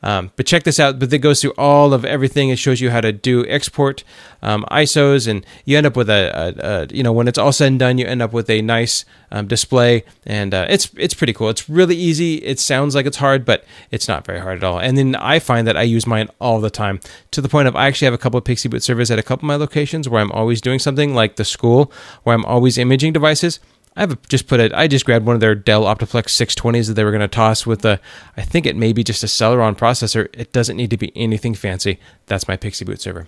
Um, 0.01 0.31
but 0.35 0.45
check 0.45 0.63
this 0.63 0.79
out. 0.79 0.99
But 0.99 1.11
it 1.11 1.19
goes 1.19 1.41
through 1.41 1.53
all 1.57 1.93
of 1.93 2.05
everything. 2.05 2.49
It 2.49 2.59
shows 2.59 2.81
you 2.81 2.89
how 2.89 3.01
to 3.01 3.11
do 3.11 3.45
export 3.47 4.03
um, 4.41 4.65
ISOs, 4.71 5.27
and 5.27 5.45
you 5.65 5.77
end 5.77 5.85
up 5.85 5.95
with 5.95 6.09
a, 6.09 6.31
a, 6.33 6.83
a, 6.83 6.87
you 6.95 7.03
know 7.03 7.11
when 7.11 7.27
it's 7.27 7.37
all 7.37 7.51
said 7.51 7.67
and 7.67 7.79
done, 7.79 7.97
you 7.97 8.05
end 8.05 8.21
up 8.21 8.33
with 8.33 8.49
a 8.49 8.61
nice 8.61 9.05
um, 9.31 9.47
display, 9.47 10.03
and 10.25 10.53
uh, 10.53 10.65
it's 10.69 10.89
it's 10.97 11.13
pretty 11.13 11.33
cool. 11.33 11.49
It's 11.49 11.69
really 11.69 11.95
easy. 11.95 12.35
It 12.35 12.59
sounds 12.59 12.95
like 12.95 13.05
it's 13.05 13.17
hard, 13.17 13.45
but 13.45 13.65
it's 13.91 14.07
not 14.07 14.25
very 14.25 14.39
hard 14.39 14.57
at 14.57 14.63
all. 14.63 14.79
And 14.79 14.97
then 14.97 15.15
I 15.15 15.39
find 15.39 15.67
that 15.67 15.77
I 15.77 15.83
use 15.83 16.07
mine 16.07 16.29
all 16.39 16.61
the 16.61 16.69
time 16.69 16.99
to 17.31 17.41
the 17.41 17.49
point 17.49 17.67
of 17.67 17.75
I 17.75 17.87
actually 17.87 18.05
have 18.05 18.13
a 18.13 18.19
couple 18.19 18.37
of 18.37 18.45
Pixie 18.45 18.69
Boot 18.69 18.83
servers 18.83 19.11
at 19.11 19.19
a 19.19 19.23
couple 19.23 19.45
of 19.45 19.47
my 19.47 19.55
locations 19.55 20.07
where 20.07 20.21
I'm 20.21 20.31
always 20.31 20.61
doing 20.61 20.79
something 20.79 21.13
like 21.13 21.35
the 21.35 21.45
school 21.45 21.91
where 22.23 22.35
I'm 22.35 22.45
always 22.45 22.77
imaging 22.77 23.13
devices. 23.13 23.59
I've 23.95 24.21
just 24.29 24.47
put 24.47 24.59
it. 24.59 24.71
I 24.73 24.87
just 24.87 25.05
grabbed 25.05 25.25
one 25.25 25.35
of 25.35 25.41
their 25.41 25.55
Dell 25.55 25.83
Optiplex 25.83 26.29
620s 26.29 26.87
that 26.87 26.93
they 26.93 27.03
were 27.03 27.11
going 27.11 27.21
to 27.21 27.27
toss 27.27 27.65
with 27.65 27.83
a. 27.85 27.99
I 28.37 28.41
think 28.41 28.65
it 28.65 28.75
may 28.75 28.93
be 28.93 29.03
just 29.03 29.23
a 29.23 29.27
Celeron 29.27 29.77
processor. 29.77 30.27
It 30.33 30.51
doesn't 30.51 30.77
need 30.77 30.89
to 30.91 30.97
be 30.97 31.11
anything 31.15 31.55
fancy. 31.55 31.99
That's 32.27 32.47
my 32.47 32.55
Pixie 32.55 32.85
Boot 32.85 33.01
server 33.01 33.27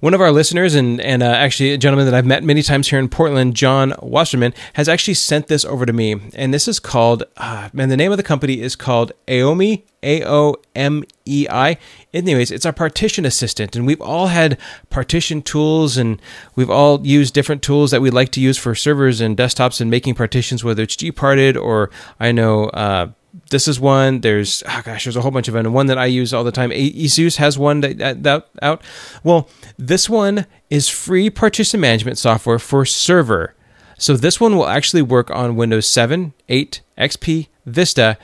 one 0.00 0.14
of 0.14 0.20
our 0.20 0.32
listeners 0.32 0.74
and 0.74 1.00
and 1.00 1.22
uh, 1.22 1.26
actually 1.26 1.72
a 1.72 1.78
gentleman 1.78 2.06
that 2.06 2.14
I've 2.14 2.26
met 2.26 2.44
many 2.44 2.62
times 2.62 2.88
here 2.88 2.98
in 2.98 3.08
Portland, 3.08 3.54
John 3.54 3.94
Wasserman, 4.00 4.54
has 4.74 4.88
actually 4.88 5.14
sent 5.14 5.48
this 5.48 5.64
over 5.64 5.86
to 5.86 5.92
me, 5.92 6.20
and 6.34 6.52
this 6.52 6.68
is 6.68 6.78
called 6.78 7.24
uh, 7.36 7.68
man. 7.72 7.88
The 7.88 7.96
name 7.96 8.10
of 8.10 8.16
the 8.16 8.22
company 8.22 8.60
is 8.60 8.76
called 8.76 9.12
Aomei. 9.26 9.82
A 10.02 10.24
O 10.24 10.54
M 10.76 11.02
E 11.26 11.48
I. 11.50 11.76
Anyways, 12.14 12.52
it's 12.52 12.64
our 12.64 12.72
partition 12.72 13.26
assistant, 13.26 13.74
and 13.74 13.84
we've 13.84 14.00
all 14.00 14.28
had 14.28 14.56
partition 14.90 15.42
tools, 15.42 15.96
and 15.96 16.22
we've 16.54 16.70
all 16.70 17.04
used 17.04 17.34
different 17.34 17.62
tools 17.62 17.90
that 17.90 18.00
we 18.00 18.10
like 18.10 18.30
to 18.30 18.40
use 18.40 18.56
for 18.56 18.76
servers 18.76 19.20
and 19.20 19.36
desktops 19.36 19.80
and 19.80 19.90
making 19.90 20.14
partitions, 20.14 20.62
whether 20.62 20.84
it's 20.84 20.94
gparted 20.94 21.60
or 21.60 21.90
I 22.20 22.30
know 22.30 22.66
uh, 22.66 23.08
this 23.50 23.68
is 23.68 23.80
one. 23.80 24.20
There's 24.20 24.62
oh 24.66 24.82
gosh, 24.84 25.04
there's 25.04 25.16
a 25.16 25.20
whole 25.20 25.30
bunch 25.30 25.48
of 25.48 25.54
them. 25.54 25.72
One 25.72 25.86
that 25.86 25.98
I 25.98 26.06
use 26.06 26.34
all 26.34 26.44
the 26.44 26.52
time. 26.52 26.70
ASUS 26.70 27.36
has 27.36 27.58
one 27.58 27.80
that, 27.80 27.98
that, 27.98 28.22
that 28.22 28.48
out. 28.62 28.82
Well, 29.22 29.48
this 29.78 30.08
one 30.08 30.46
is 30.70 30.88
free 30.88 31.30
partition 31.30 31.80
management 31.80 32.18
software 32.18 32.58
for 32.58 32.84
server. 32.84 33.54
So 33.98 34.16
this 34.16 34.40
one 34.40 34.56
will 34.56 34.68
actually 34.68 35.02
work 35.02 35.30
on 35.32 35.56
Windows 35.56 35.88
7, 35.88 36.32
8, 36.48 36.80
XP, 36.96 37.48
Vista, 37.66 38.16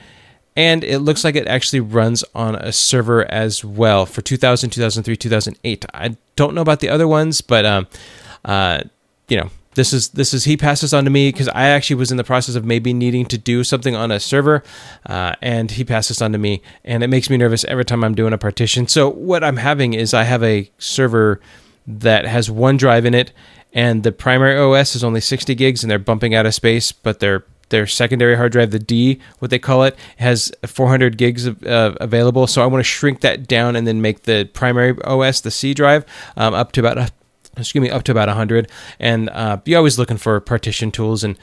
and 0.55 0.85
it 0.85 0.99
looks 0.99 1.25
like 1.25 1.35
it 1.35 1.47
actually 1.47 1.81
runs 1.81 2.23
on 2.33 2.55
a 2.55 2.71
server 2.71 3.29
as 3.29 3.65
well 3.65 4.05
for 4.05 4.21
2000, 4.21 4.69
2003, 4.69 5.17
2008. 5.17 5.85
I 5.93 6.15
don't 6.37 6.55
know 6.55 6.61
about 6.61 6.79
the 6.79 6.87
other 6.87 7.09
ones, 7.09 7.41
but 7.41 7.65
um, 7.65 7.87
uh, 8.45 8.83
you 9.27 9.35
know, 9.35 9.49
this 9.75 9.93
is 9.93 10.09
this 10.09 10.33
is 10.33 10.45
he 10.45 10.57
passes 10.57 10.93
on 10.93 11.03
to 11.03 11.09
me 11.09 11.29
because 11.29 11.47
I 11.49 11.67
actually 11.67 11.97
was 11.97 12.11
in 12.11 12.17
the 12.17 12.23
process 12.23 12.55
of 12.55 12.65
maybe 12.65 12.93
needing 12.93 13.25
to 13.27 13.37
do 13.37 13.63
something 13.63 13.95
on 13.95 14.11
a 14.11 14.19
server, 14.19 14.63
uh, 15.05 15.35
and 15.41 15.71
he 15.71 15.83
passes 15.83 16.21
on 16.21 16.31
to 16.31 16.37
me, 16.37 16.61
and 16.83 17.03
it 17.03 17.07
makes 17.07 17.29
me 17.29 17.37
nervous 17.37 17.63
every 17.65 17.85
time 17.85 18.03
I'm 18.03 18.15
doing 18.15 18.33
a 18.33 18.37
partition. 18.37 18.87
So 18.87 19.09
what 19.09 19.43
I'm 19.43 19.57
having 19.57 19.93
is 19.93 20.13
I 20.13 20.23
have 20.23 20.43
a 20.43 20.69
server 20.77 21.39
that 21.87 22.25
has 22.25 22.49
one 22.49 22.77
drive 22.77 23.05
in 23.05 23.13
it, 23.13 23.31
and 23.73 24.03
the 24.03 24.11
primary 24.11 24.57
OS 24.57 24.95
is 24.95 25.03
only 25.03 25.21
60 25.21 25.53
gigs, 25.55 25.83
and 25.83 25.91
they're 25.91 25.99
bumping 25.99 26.33
out 26.33 26.45
of 26.45 26.53
space, 26.53 26.91
but 26.91 27.19
their 27.19 27.45
their 27.69 27.87
secondary 27.87 28.35
hard 28.35 28.51
drive, 28.51 28.71
the 28.71 28.79
D, 28.79 29.19
what 29.39 29.51
they 29.51 29.59
call 29.59 29.83
it, 29.83 29.97
has 30.17 30.51
400 30.65 31.17
gigs 31.17 31.45
of, 31.45 31.63
uh, 31.63 31.95
available. 31.99 32.47
So 32.47 32.61
I 32.61 32.67
want 32.67 32.79
to 32.79 32.83
shrink 32.83 33.21
that 33.21 33.47
down 33.47 33.75
and 33.75 33.87
then 33.87 34.01
make 34.01 34.23
the 34.23 34.45
primary 34.53 34.95
OS, 35.03 35.41
the 35.41 35.51
C 35.51 35.73
drive, 35.73 36.05
um, 36.37 36.53
up 36.53 36.71
to 36.73 36.79
about 36.79 37.11
excuse 37.57 37.81
me, 37.81 37.89
up 37.89 38.03
to 38.03 38.11
about 38.11 38.27
100. 38.27 38.69
And 38.99 39.29
uh, 39.29 39.57
you're 39.65 39.77
always 39.77 39.99
looking 39.99 40.17
for 40.17 40.39
partition 40.39 40.91
tools. 40.91 41.23
And 41.23 41.37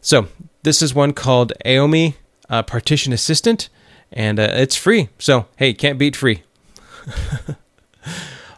so 0.00 0.28
this 0.62 0.82
is 0.82 0.94
one 0.94 1.12
called 1.12 1.52
Aomei 1.64 2.14
uh, 2.48 2.62
Partition 2.62 3.12
Assistant, 3.12 3.68
and 4.12 4.38
uh, 4.38 4.50
it's 4.52 4.76
free. 4.76 5.08
So, 5.18 5.46
hey, 5.56 5.72
can't 5.72 5.98
beat 5.98 6.16
free. 6.16 6.42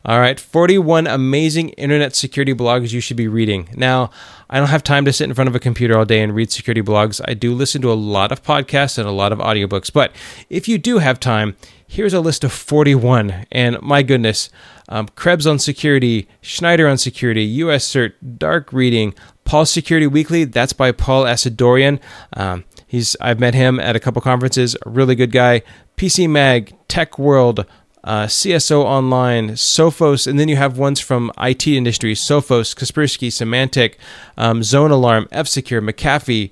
All 0.04 0.18
right, 0.18 0.40
41 0.40 1.06
amazing 1.06 1.68
internet 1.70 2.16
security 2.16 2.52
blogs 2.54 2.92
you 2.92 3.00
should 3.00 3.16
be 3.16 3.28
reading. 3.28 3.68
Now, 3.76 4.10
I 4.50 4.58
don't 4.58 4.68
have 4.68 4.82
time 4.82 5.04
to 5.04 5.12
sit 5.12 5.28
in 5.28 5.34
front 5.34 5.46
of 5.46 5.54
a 5.54 5.60
computer 5.60 5.96
all 5.96 6.04
day 6.04 6.20
and 6.22 6.34
read 6.34 6.50
security 6.50 6.82
blogs. 6.82 7.20
I 7.28 7.34
do 7.34 7.54
listen 7.54 7.80
to 7.82 7.92
a 7.92 7.94
lot 7.94 8.32
of 8.32 8.42
podcasts 8.42 8.98
and 8.98 9.06
a 9.06 9.12
lot 9.12 9.30
of 9.30 9.38
audiobooks, 9.38 9.92
but 9.92 10.10
if 10.50 10.66
you 10.66 10.76
do 10.76 10.98
have 10.98 11.20
time, 11.20 11.56
here's 11.86 12.12
a 12.12 12.20
list 12.20 12.42
of 12.42 12.52
41. 12.52 13.46
And 13.52 13.80
my 13.80 14.02
goodness, 14.02 14.50
um, 14.88 15.08
Krebs 15.14 15.46
on 15.46 15.58
security, 15.58 16.28
Schneier 16.42 16.90
on 16.90 16.98
security, 16.98 17.44
US 17.44 17.86
Cert, 17.88 18.12
Dark 18.38 18.72
Reading, 18.72 19.14
Paul 19.44 19.66
Security 19.66 20.06
Weekly. 20.06 20.44
That's 20.44 20.72
by 20.72 20.92
Paul 20.92 21.24
Asadoorian. 21.24 22.00
Um, 22.34 22.64
he's 22.86 23.16
I've 23.20 23.40
met 23.40 23.54
him 23.54 23.80
at 23.80 23.96
a 23.96 24.00
couple 24.00 24.22
conferences. 24.22 24.76
A 24.86 24.90
really 24.90 25.14
good 25.14 25.32
guy. 25.32 25.62
PC 25.96 26.28
Mag, 26.28 26.74
Tech 26.88 27.18
World, 27.18 27.66
uh, 28.04 28.24
CSO 28.26 28.82
Online, 28.84 29.50
Sophos, 29.50 30.26
and 30.26 30.38
then 30.38 30.48
you 30.48 30.56
have 30.56 30.78
ones 30.78 31.00
from 31.00 31.30
IT 31.38 31.66
industry: 31.66 32.14
Sophos, 32.14 32.74
Kaspersky, 32.74 33.28
Symantec, 33.28 33.94
um, 34.36 34.62
Zone 34.62 34.90
Alarm, 34.90 35.28
F 35.30 35.46
Secure, 35.46 35.80
McAfee, 35.80 36.50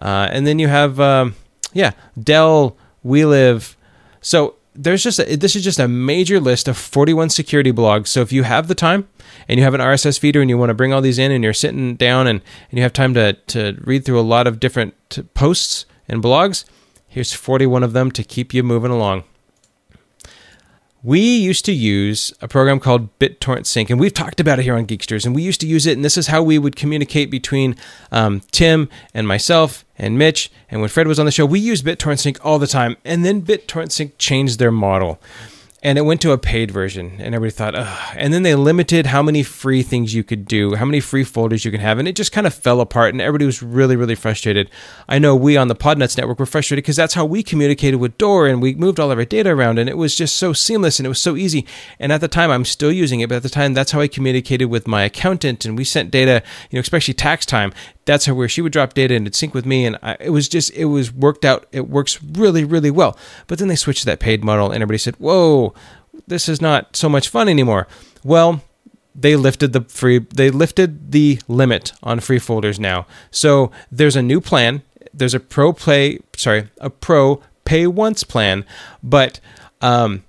uh, 0.00 0.28
and 0.30 0.46
then 0.46 0.58
you 0.58 0.68
have 0.68 1.00
um, 1.00 1.34
yeah 1.72 1.92
Dell, 2.20 2.76
WeLive. 3.04 3.74
So 4.20 4.56
there's 4.74 5.02
just 5.02 5.18
a, 5.18 5.36
this 5.36 5.54
is 5.54 5.64
just 5.64 5.78
a 5.78 5.88
major 5.88 6.40
list 6.40 6.68
of 6.68 6.76
41 6.76 7.30
security 7.30 7.72
blogs. 7.72 8.08
So 8.08 8.20
if 8.20 8.32
you 8.32 8.42
have 8.42 8.68
the 8.68 8.74
time 8.74 9.08
and 9.48 9.58
you 9.58 9.64
have 9.64 9.74
an 9.74 9.80
RSS 9.80 10.18
feeder 10.18 10.40
and 10.40 10.48
you 10.48 10.56
want 10.56 10.70
to 10.70 10.74
bring 10.74 10.92
all 10.92 11.00
these 11.00 11.18
in 11.18 11.30
and 11.30 11.44
you're 11.44 11.52
sitting 11.52 11.96
down 11.96 12.26
and, 12.26 12.40
and 12.70 12.78
you 12.78 12.82
have 12.82 12.92
time 12.92 13.14
to, 13.14 13.34
to 13.34 13.78
read 13.82 14.04
through 14.04 14.20
a 14.20 14.22
lot 14.22 14.46
of 14.46 14.60
different 14.60 14.94
posts 15.34 15.86
and 16.08 16.22
blogs, 16.22 16.64
here's 17.06 17.32
41 17.32 17.82
of 17.82 17.92
them 17.92 18.10
to 18.12 18.24
keep 18.24 18.54
you 18.54 18.62
moving 18.62 18.90
along. 18.90 19.24
We 21.04 21.36
used 21.38 21.64
to 21.64 21.72
use 21.72 22.32
a 22.40 22.46
program 22.46 22.78
called 22.78 23.18
BitTorrent 23.18 23.66
Sync, 23.66 23.90
and 23.90 23.98
we've 23.98 24.14
talked 24.14 24.38
about 24.38 24.60
it 24.60 24.62
here 24.62 24.76
on 24.76 24.86
Geeksters. 24.86 25.26
And 25.26 25.34
we 25.34 25.42
used 25.42 25.60
to 25.62 25.66
use 25.66 25.84
it, 25.84 25.96
and 25.96 26.04
this 26.04 26.16
is 26.16 26.28
how 26.28 26.44
we 26.44 26.60
would 26.60 26.76
communicate 26.76 27.28
between 27.28 27.74
um, 28.12 28.40
Tim 28.52 28.88
and 29.12 29.26
myself 29.26 29.84
and 29.98 30.16
Mitch. 30.16 30.48
And 30.70 30.80
when 30.80 30.88
Fred 30.88 31.08
was 31.08 31.18
on 31.18 31.26
the 31.26 31.32
show, 31.32 31.44
we 31.44 31.58
used 31.58 31.84
BitTorrent 31.84 32.20
Sync 32.20 32.38
all 32.44 32.60
the 32.60 32.68
time. 32.68 32.96
And 33.04 33.24
then 33.24 33.42
BitTorrent 33.42 33.90
Sync 33.90 34.16
changed 34.16 34.60
their 34.60 34.70
model 34.70 35.20
and 35.82 35.98
it 35.98 36.02
went 36.02 36.20
to 36.20 36.30
a 36.30 36.38
paid 36.38 36.70
version 36.70 37.16
and 37.18 37.34
everybody 37.34 37.50
thought 37.50 37.74
Ugh. 37.74 38.14
and 38.16 38.32
then 38.32 38.44
they 38.44 38.54
limited 38.54 39.06
how 39.06 39.22
many 39.22 39.42
free 39.42 39.82
things 39.82 40.14
you 40.14 40.22
could 40.22 40.46
do 40.46 40.74
how 40.76 40.84
many 40.84 41.00
free 41.00 41.24
folders 41.24 41.64
you 41.64 41.70
can 41.70 41.80
have 41.80 41.98
and 41.98 42.06
it 42.06 42.14
just 42.14 42.32
kind 42.32 42.46
of 42.46 42.54
fell 42.54 42.80
apart 42.80 43.12
and 43.12 43.20
everybody 43.20 43.44
was 43.44 43.62
really 43.62 43.96
really 43.96 44.14
frustrated 44.14 44.70
i 45.08 45.18
know 45.18 45.34
we 45.34 45.56
on 45.56 45.68
the 45.68 45.74
podnuts 45.74 46.16
network 46.16 46.38
were 46.38 46.46
frustrated 46.46 46.82
because 46.82 46.96
that's 46.96 47.14
how 47.14 47.24
we 47.24 47.42
communicated 47.42 47.96
with 47.96 48.16
door 48.18 48.46
and 48.46 48.62
we 48.62 48.74
moved 48.74 49.00
all 49.00 49.10
of 49.10 49.18
our 49.18 49.24
data 49.24 49.50
around 49.50 49.78
and 49.78 49.88
it 49.88 49.96
was 49.96 50.14
just 50.14 50.36
so 50.36 50.52
seamless 50.52 50.98
and 50.98 51.06
it 51.06 51.10
was 51.10 51.20
so 51.20 51.36
easy 51.36 51.66
and 51.98 52.12
at 52.12 52.20
the 52.20 52.28
time 52.28 52.50
i'm 52.50 52.64
still 52.64 52.92
using 52.92 53.20
it 53.20 53.28
but 53.28 53.36
at 53.36 53.42
the 53.42 53.48
time 53.48 53.74
that's 53.74 53.90
how 53.92 54.00
i 54.00 54.08
communicated 54.08 54.66
with 54.66 54.86
my 54.86 55.02
accountant 55.02 55.64
and 55.64 55.76
we 55.76 55.84
sent 55.84 56.10
data 56.10 56.42
you 56.70 56.76
know 56.76 56.80
especially 56.80 57.14
tax 57.14 57.44
time 57.44 57.72
that's 58.04 58.26
how 58.26 58.34
where 58.34 58.48
she 58.48 58.62
would 58.62 58.72
drop 58.72 58.94
data 58.94 59.14
and 59.14 59.26
it'd 59.26 59.34
sync 59.34 59.54
with 59.54 59.66
me 59.66 59.84
and 59.84 59.98
I, 60.02 60.16
it 60.20 60.30
was 60.30 60.48
just 60.48 60.70
it 60.72 60.86
was 60.86 61.12
worked 61.12 61.44
out 61.44 61.66
it 61.72 61.88
works 61.88 62.22
really 62.22 62.64
really 62.64 62.90
well. 62.90 63.16
But 63.46 63.58
then 63.58 63.68
they 63.68 63.76
switched 63.76 64.00
to 64.00 64.06
that 64.06 64.20
paid 64.20 64.44
model 64.44 64.70
and 64.70 64.82
everybody 64.82 64.98
said 64.98 65.16
whoa 65.16 65.74
this 66.26 66.48
is 66.48 66.60
not 66.60 66.96
so 66.96 67.08
much 67.08 67.28
fun 67.28 67.48
anymore. 67.48 67.86
Well 68.24 68.62
they 69.14 69.36
lifted 69.36 69.72
the 69.72 69.82
free 69.82 70.18
they 70.18 70.50
lifted 70.50 71.12
the 71.12 71.40
limit 71.48 71.92
on 72.02 72.20
free 72.20 72.38
folders 72.38 72.80
now. 72.80 73.06
So 73.30 73.70
there's 73.90 74.16
a 74.16 74.22
new 74.22 74.40
plan. 74.40 74.82
There's 75.14 75.34
a 75.34 75.40
pro 75.40 75.72
play 75.72 76.20
sorry 76.36 76.68
a 76.78 76.90
pro 76.90 77.42
pay 77.64 77.86
once 77.86 78.24
plan. 78.24 78.64
But 79.02 79.40
um, 79.80 80.24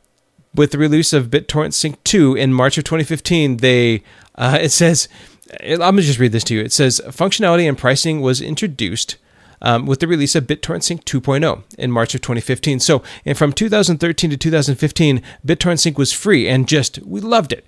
with 0.53 0.71
the 0.71 0.77
release 0.77 1.13
of 1.13 1.27
BitTorrent 1.27 1.73
Sync 1.73 2.03
2 2.03 2.35
in 2.35 2.53
March 2.53 2.77
of 2.77 2.83
2015 2.83 3.57
they 3.57 4.03
uh, 4.35 4.59
it 4.61 4.69
says 4.69 5.07
I'm 5.61 5.77
going 5.77 5.97
to 5.97 6.01
just 6.03 6.19
read 6.19 6.31
this 6.31 6.43
to 6.45 6.55
you. 6.55 6.61
It 6.61 6.73
says 6.73 7.01
functionality 7.07 7.67
and 7.67 7.77
pricing 7.77 8.21
was 8.21 8.41
introduced 8.41 9.17
um, 9.61 9.85
with 9.85 9.99
the 9.99 10.07
release 10.07 10.35
of 10.35 10.45
BitTorrent 10.45 10.83
Sync 10.83 11.05
2.0 11.05 11.63
in 11.77 11.91
March 11.91 12.13
of 12.13 12.21
2015. 12.21 12.79
So, 12.79 13.01
and 13.25 13.37
from 13.37 13.53
2013 13.53 14.29
to 14.29 14.37
2015, 14.37 15.21
BitTorrent 15.45 15.79
Sync 15.79 15.97
was 15.97 16.11
free 16.11 16.47
and 16.47 16.67
just 16.67 16.99
we 16.99 17.21
loved 17.21 17.53
it. 17.53 17.65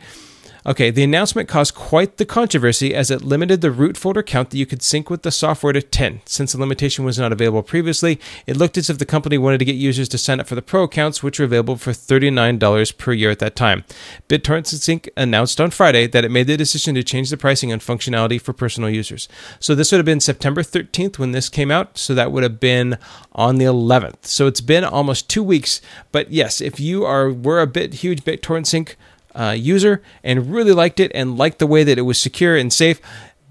Okay, 0.67 0.89
the 0.89 1.03
announcement 1.03 1.47
caused 1.47 1.75
quite 1.75 2.17
the 2.17 2.25
controversy 2.25 2.95
as 2.95 3.11
it 3.11 3.21
limited 3.21 3.61
the 3.61 3.69
root 3.69 3.95
folder 3.95 4.23
count 4.23 4.49
that 4.49 4.57
you 4.57 4.65
could 4.65 4.81
sync 4.81 5.11
with 5.11 5.21
the 5.21 5.29
software 5.29 5.73
to 5.73 5.81
10. 5.81 6.21
Since 6.25 6.53
the 6.53 6.59
limitation 6.59 7.05
was 7.05 7.19
not 7.19 7.31
available 7.31 7.61
previously, 7.61 8.19
it 8.47 8.57
looked 8.57 8.75
as 8.75 8.89
if 8.89 8.97
the 8.97 9.05
company 9.05 9.37
wanted 9.37 9.59
to 9.59 9.65
get 9.65 9.75
users 9.75 10.09
to 10.09 10.17
sign 10.17 10.39
up 10.39 10.47
for 10.47 10.55
the 10.55 10.63
Pro 10.63 10.81
accounts, 10.81 11.21
which 11.21 11.37
were 11.37 11.45
available 11.45 11.75
for 11.75 11.91
$39 11.91 12.97
per 12.97 13.13
year 13.13 13.29
at 13.29 13.37
that 13.37 13.55
time. 13.55 13.83
BitTorrent 14.27 14.65
Sync 14.65 15.07
announced 15.15 15.61
on 15.61 15.69
Friday 15.69 16.07
that 16.07 16.25
it 16.25 16.31
made 16.31 16.47
the 16.47 16.57
decision 16.57 16.95
to 16.95 17.03
change 17.03 17.29
the 17.29 17.37
pricing 17.37 17.71
and 17.71 17.79
functionality 17.79 18.41
for 18.41 18.51
personal 18.51 18.89
users. 18.89 19.29
So 19.59 19.75
this 19.75 19.91
would 19.91 19.99
have 19.99 20.05
been 20.05 20.19
September 20.19 20.63
13th 20.63 21.19
when 21.19 21.31
this 21.31 21.47
came 21.47 21.69
out, 21.69 21.95
so 21.95 22.15
that 22.15 22.31
would 22.31 22.41
have 22.41 22.59
been 22.59 22.97
on 23.33 23.57
the 23.57 23.65
11th. 23.65 24.25
So 24.25 24.47
it's 24.47 24.61
been 24.61 24.83
almost 24.83 25.29
two 25.29 25.43
weeks. 25.43 25.79
But 26.11 26.31
yes, 26.31 26.59
if 26.59 26.79
you 26.79 27.05
are 27.05 27.31
were 27.31 27.61
a 27.61 27.67
bit 27.67 27.95
huge 27.95 28.23
BitTorrent 28.23 28.65
Sync 28.65 28.97
uh, 29.35 29.51
user 29.51 30.01
and 30.23 30.51
really 30.51 30.71
liked 30.71 30.99
it 30.99 31.11
and 31.13 31.37
liked 31.37 31.59
the 31.59 31.67
way 31.67 31.83
that 31.83 31.97
it 31.97 32.03
was 32.03 32.19
secure 32.19 32.55
and 32.55 32.71
safe, 32.71 32.99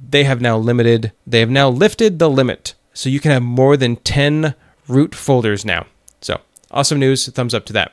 they 0.06 0.24
have 0.24 0.40
now 0.40 0.56
limited, 0.56 1.12
they 1.26 1.40
have 1.40 1.50
now 1.50 1.68
lifted 1.68 2.18
the 2.18 2.30
limit. 2.30 2.74
So 2.92 3.08
you 3.08 3.20
can 3.20 3.30
have 3.30 3.42
more 3.42 3.76
than 3.76 3.96
10 3.96 4.54
root 4.88 5.14
folders 5.14 5.64
now. 5.64 5.86
So 6.20 6.40
awesome 6.70 6.98
news. 6.98 7.26
Thumbs 7.28 7.54
up 7.54 7.64
to 7.66 7.72
that. 7.72 7.92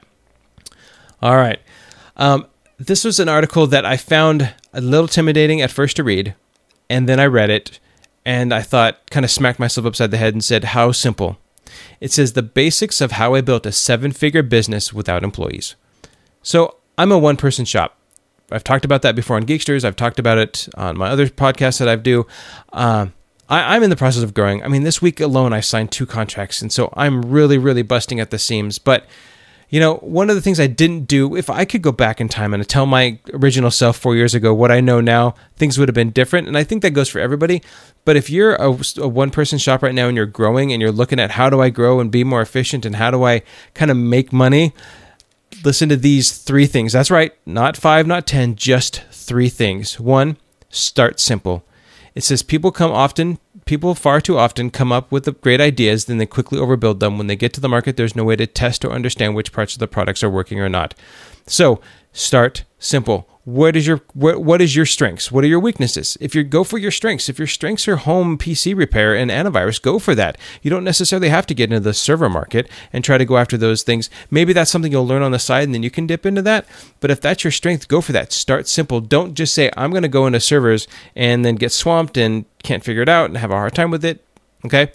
All 1.21 1.35
right. 1.35 1.59
Um, 2.17 2.47
this 2.77 3.03
was 3.03 3.19
an 3.19 3.29
article 3.29 3.67
that 3.67 3.85
I 3.85 3.97
found 3.97 4.53
a 4.73 4.81
little 4.81 5.05
intimidating 5.05 5.61
at 5.61 5.71
first 5.71 5.95
to 5.97 6.03
read, 6.03 6.35
and 6.89 7.07
then 7.07 7.19
I 7.19 7.25
read 7.25 7.49
it 7.49 7.79
and 8.25 8.53
I 8.53 8.61
thought, 8.61 9.09
kind 9.09 9.23
of 9.23 9.31
smacked 9.31 9.59
myself 9.59 9.85
upside 9.85 10.11
the 10.11 10.17
head 10.17 10.33
and 10.33 10.43
said, 10.43 10.65
How 10.65 10.91
simple. 10.91 11.37
It 11.99 12.11
says 12.11 12.33
the 12.33 12.43
basics 12.43 13.01
of 13.01 13.13
how 13.13 13.33
I 13.33 13.41
built 13.41 13.65
a 13.65 13.71
seven 13.71 14.11
figure 14.11 14.43
business 14.43 14.93
without 14.93 15.23
employees. 15.23 15.75
So 16.43 16.75
I'm 16.97 17.11
a 17.11 17.17
one 17.17 17.37
person 17.37 17.65
shop. 17.65 17.97
I've 18.51 18.63
talked 18.63 18.85
about 18.85 19.01
that 19.03 19.15
before 19.15 19.37
on 19.37 19.45
Geeksters. 19.45 19.85
I've 19.85 19.95
talked 19.95 20.19
about 20.19 20.37
it 20.37 20.67
on 20.75 20.97
my 20.97 21.09
other 21.09 21.27
podcasts 21.27 21.79
that 21.79 21.87
I 21.87 21.95
do. 21.95 22.27
Uh, 22.73 23.07
I, 23.47 23.75
am 23.75 23.83
in 23.83 23.89
the 23.89 23.95
process 23.95 24.23
of 24.23 24.33
growing. 24.33 24.63
I 24.63 24.67
mean, 24.67 24.83
this 24.83 25.01
week 25.01 25.19
alone, 25.19 25.53
I 25.53 25.61
signed 25.61 25.91
two 25.91 26.05
contracts, 26.05 26.61
and 26.61 26.71
so 26.71 26.93
I'm 26.95 27.21
really, 27.21 27.57
really 27.57 27.81
busting 27.81 28.19
at 28.19 28.29
the 28.29 28.39
seams. 28.39 28.79
But 28.79 29.05
you 29.71 29.79
know, 29.79 29.95
one 29.95 30.29
of 30.29 30.35
the 30.35 30.41
things 30.41 30.59
I 30.59 30.67
didn't 30.67 31.05
do, 31.05 31.37
if 31.37 31.49
I 31.49 31.63
could 31.63 31.81
go 31.81 31.93
back 31.93 32.19
in 32.19 32.27
time 32.27 32.53
and 32.53 32.67
tell 32.67 32.85
my 32.85 33.17
original 33.33 33.71
self 33.71 33.97
four 33.97 34.17
years 34.17 34.35
ago 34.35 34.53
what 34.53 34.69
I 34.69 34.81
know 34.81 34.99
now, 34.99 35.33
things 35.55 35.77
would 35.77 35.87
have 35.87 35.95
been 35.95 36.11
different. 36.11 36.49
And 36.49 36.57
I 36.57 36.65
think 36.65 36.81
that 36.81 36.91
goes 36.91 37.07
for 37.07 37.19
everybody. 37.19 37.63
But 38.03 38.17
if 38.17 38.29
you're 38.29 38.55
a, 38.55 38.77
a 38.97 39.07
one 39.07 39.31
person 39.31 39.57
shop 39.57 39.81
right 39.81 39.95
now 39.95 40.09
and 40.09 40.17
you're 40.17 40.25
growing 40.25 40.73
and 40.73 40.81
you're 40.81 40.91
looking 40.91 41.21
at 41.21 41.31
how 41.31 41.49
do 41.49 41.61
I 41.61 41.69
grow 41.69 42.01
and 42.01 42.11
be 42.11 42.25
more 42.25 42.41
efficient 42.41 42.85
and 42.85 42.97
how 42.97 43.11
do 43.11 43.23
I 43.23 43.43
kind 43.73 43.89
of 43.89 43.95
make 43.95 44.33
money, 44.33 44.73
listen 45.63 45.89
to 45.89 45.97
these 45.97 46.37
three 46.37 46.65
things. 46.65 46.93
That's 46.93 47.11
right, 47.11 47.33
not 47.45 47.77
five, 47.77 48.07
not 48.07 48.27
10, 48.27 48.55
just 48.55 49.03
three 49.11 49.49
things. 49.49 49.99
One, 49.99 50.37
start 50.69 51.19
simple. 51.19 51.63
It 52.13 52.23
says 52.23 52.43
people 52.43 52.71
come 52.71 52.91
often, 52.91 53.39
people 53.65 53.95
far 53.95 54.19
too 54.19 54.37
often 54.37 54.69
come 54.69 54.91
up 54.91 55.11
with 55.11 55.41
great 55.41 55.61
ideas, 55.61 56.05
then 56.05 56.17
they 56.17 56.25
quickly 56.25 56.59
overbuild 56.59 56.99
them. 56.99 57.17
When 57.17 57.27
they 57.27 57.35
get 57.35 57.53
to 57.53 57.61
the 57.61 57.69
market, 57.69 57.95
there's 57.95 58.15
no 58.15 58.23
way 58.23 58.35
to 58.35 58.47
test 58.47 58.83
or 58.83 58.91
understand 58.91 59.35
which 59.35 59.53
parts 59.53 59.73
of 59.73 59.79
the 59.79 59.87
products 59.87 60.23
are 60.23 60.29
working 60.29 60.59
or 60.59 60.69
not. 60.69 60.93
So 61.47 61.79
start 62.11 62.65
simple 62.79 63.30
what 63.43 63.75
is 63.75 63.87
your 63.87 64.01
what, 64.13 64.43
what 64.43 64.61
is 64.61 64.75
your 64.75 64.85
strengths? 64.85 65.31
What 65.31 65.43
are 65.43 65.47
your 65.47 65.59
weaknesses? 65.59 66.15
If 66.21 66.35
you 66.35 66.43
go 66.43 66.63
for 66.63 66.77
your 66.77 66.91
strengths. 66.91 67.27
If 67.27 67.39
your 67.39 67.47
strengths 67.47 67.87
are 67.87 67.95
home 67.95 68.37
pc 68.37 68.75
repair 68.75 69.15
and 69.15 69.31
antivirus 69.31 69.81
go 69.81 69.97
for 69.97 70.13
that. 70.13 70.37
You 70.61 70.69
don't 70.69 70.83
necessarily 70.83 71.29
have 71.29 71.47
to 71.47 71.55
get 71.55 71.71
into 71.71 71.79
the 71.79 71.93
server 71.93 72.29
market 72.29 72.69
and 72.93 73.03
try 73.03 73.17
to 73.17 73.25
go 73.25 73.37
after 73.37 73.57
those 73.57 73.81
things. 73.81 74.09
Maybe 74.29 74.53
that's 74.53 74.69
something 74.69 74.91
you'll 74.91 75.07
learn 75.07 75.23
on 75.23 75.31
the 75.31 75.39
side 75.39 75.63
and 75.63 75.73
then 75.73 75.81
you 75.81 75.89
can 75.89 76.05
dip 76.05 76.25
into 76.25 76.43
that. 76.43 76.67
But 76.99 77.09
if 77.09 77.19
that's 77.19 77.43
your 77.43 77.51
strength 77.51 77.87
go 77.87 77.99
for 77.99 78.11
that. 78.11 78.31
Start 78.31 78.67
simple. 78.67 79.01
Don't 79.01 79.33
just 79.33 79.55
say 79.55 79.71
i'm 79.75 79.91
going 79.91 80.03
to 80.03 80.09
go 80.09 80.27
into 80.27 80.39
servers 80.39 80.87
and 81.15 81.43
then 81.43 81.55
get 81.55 81.71
swamped 81.71 82.17
and 82.17 82.45
can't 82.61 82.83
figure 82.83 83.01
it 83.01 83.09
out 83.09 83.25
and 83.25 83.37
have 83.37 83.51
a 83.51 83.55
hard 83.55 83.73
time 83.73 83.89
with 83.89 84.05
it. 84.05 84.23
Okay? 84.65 84.91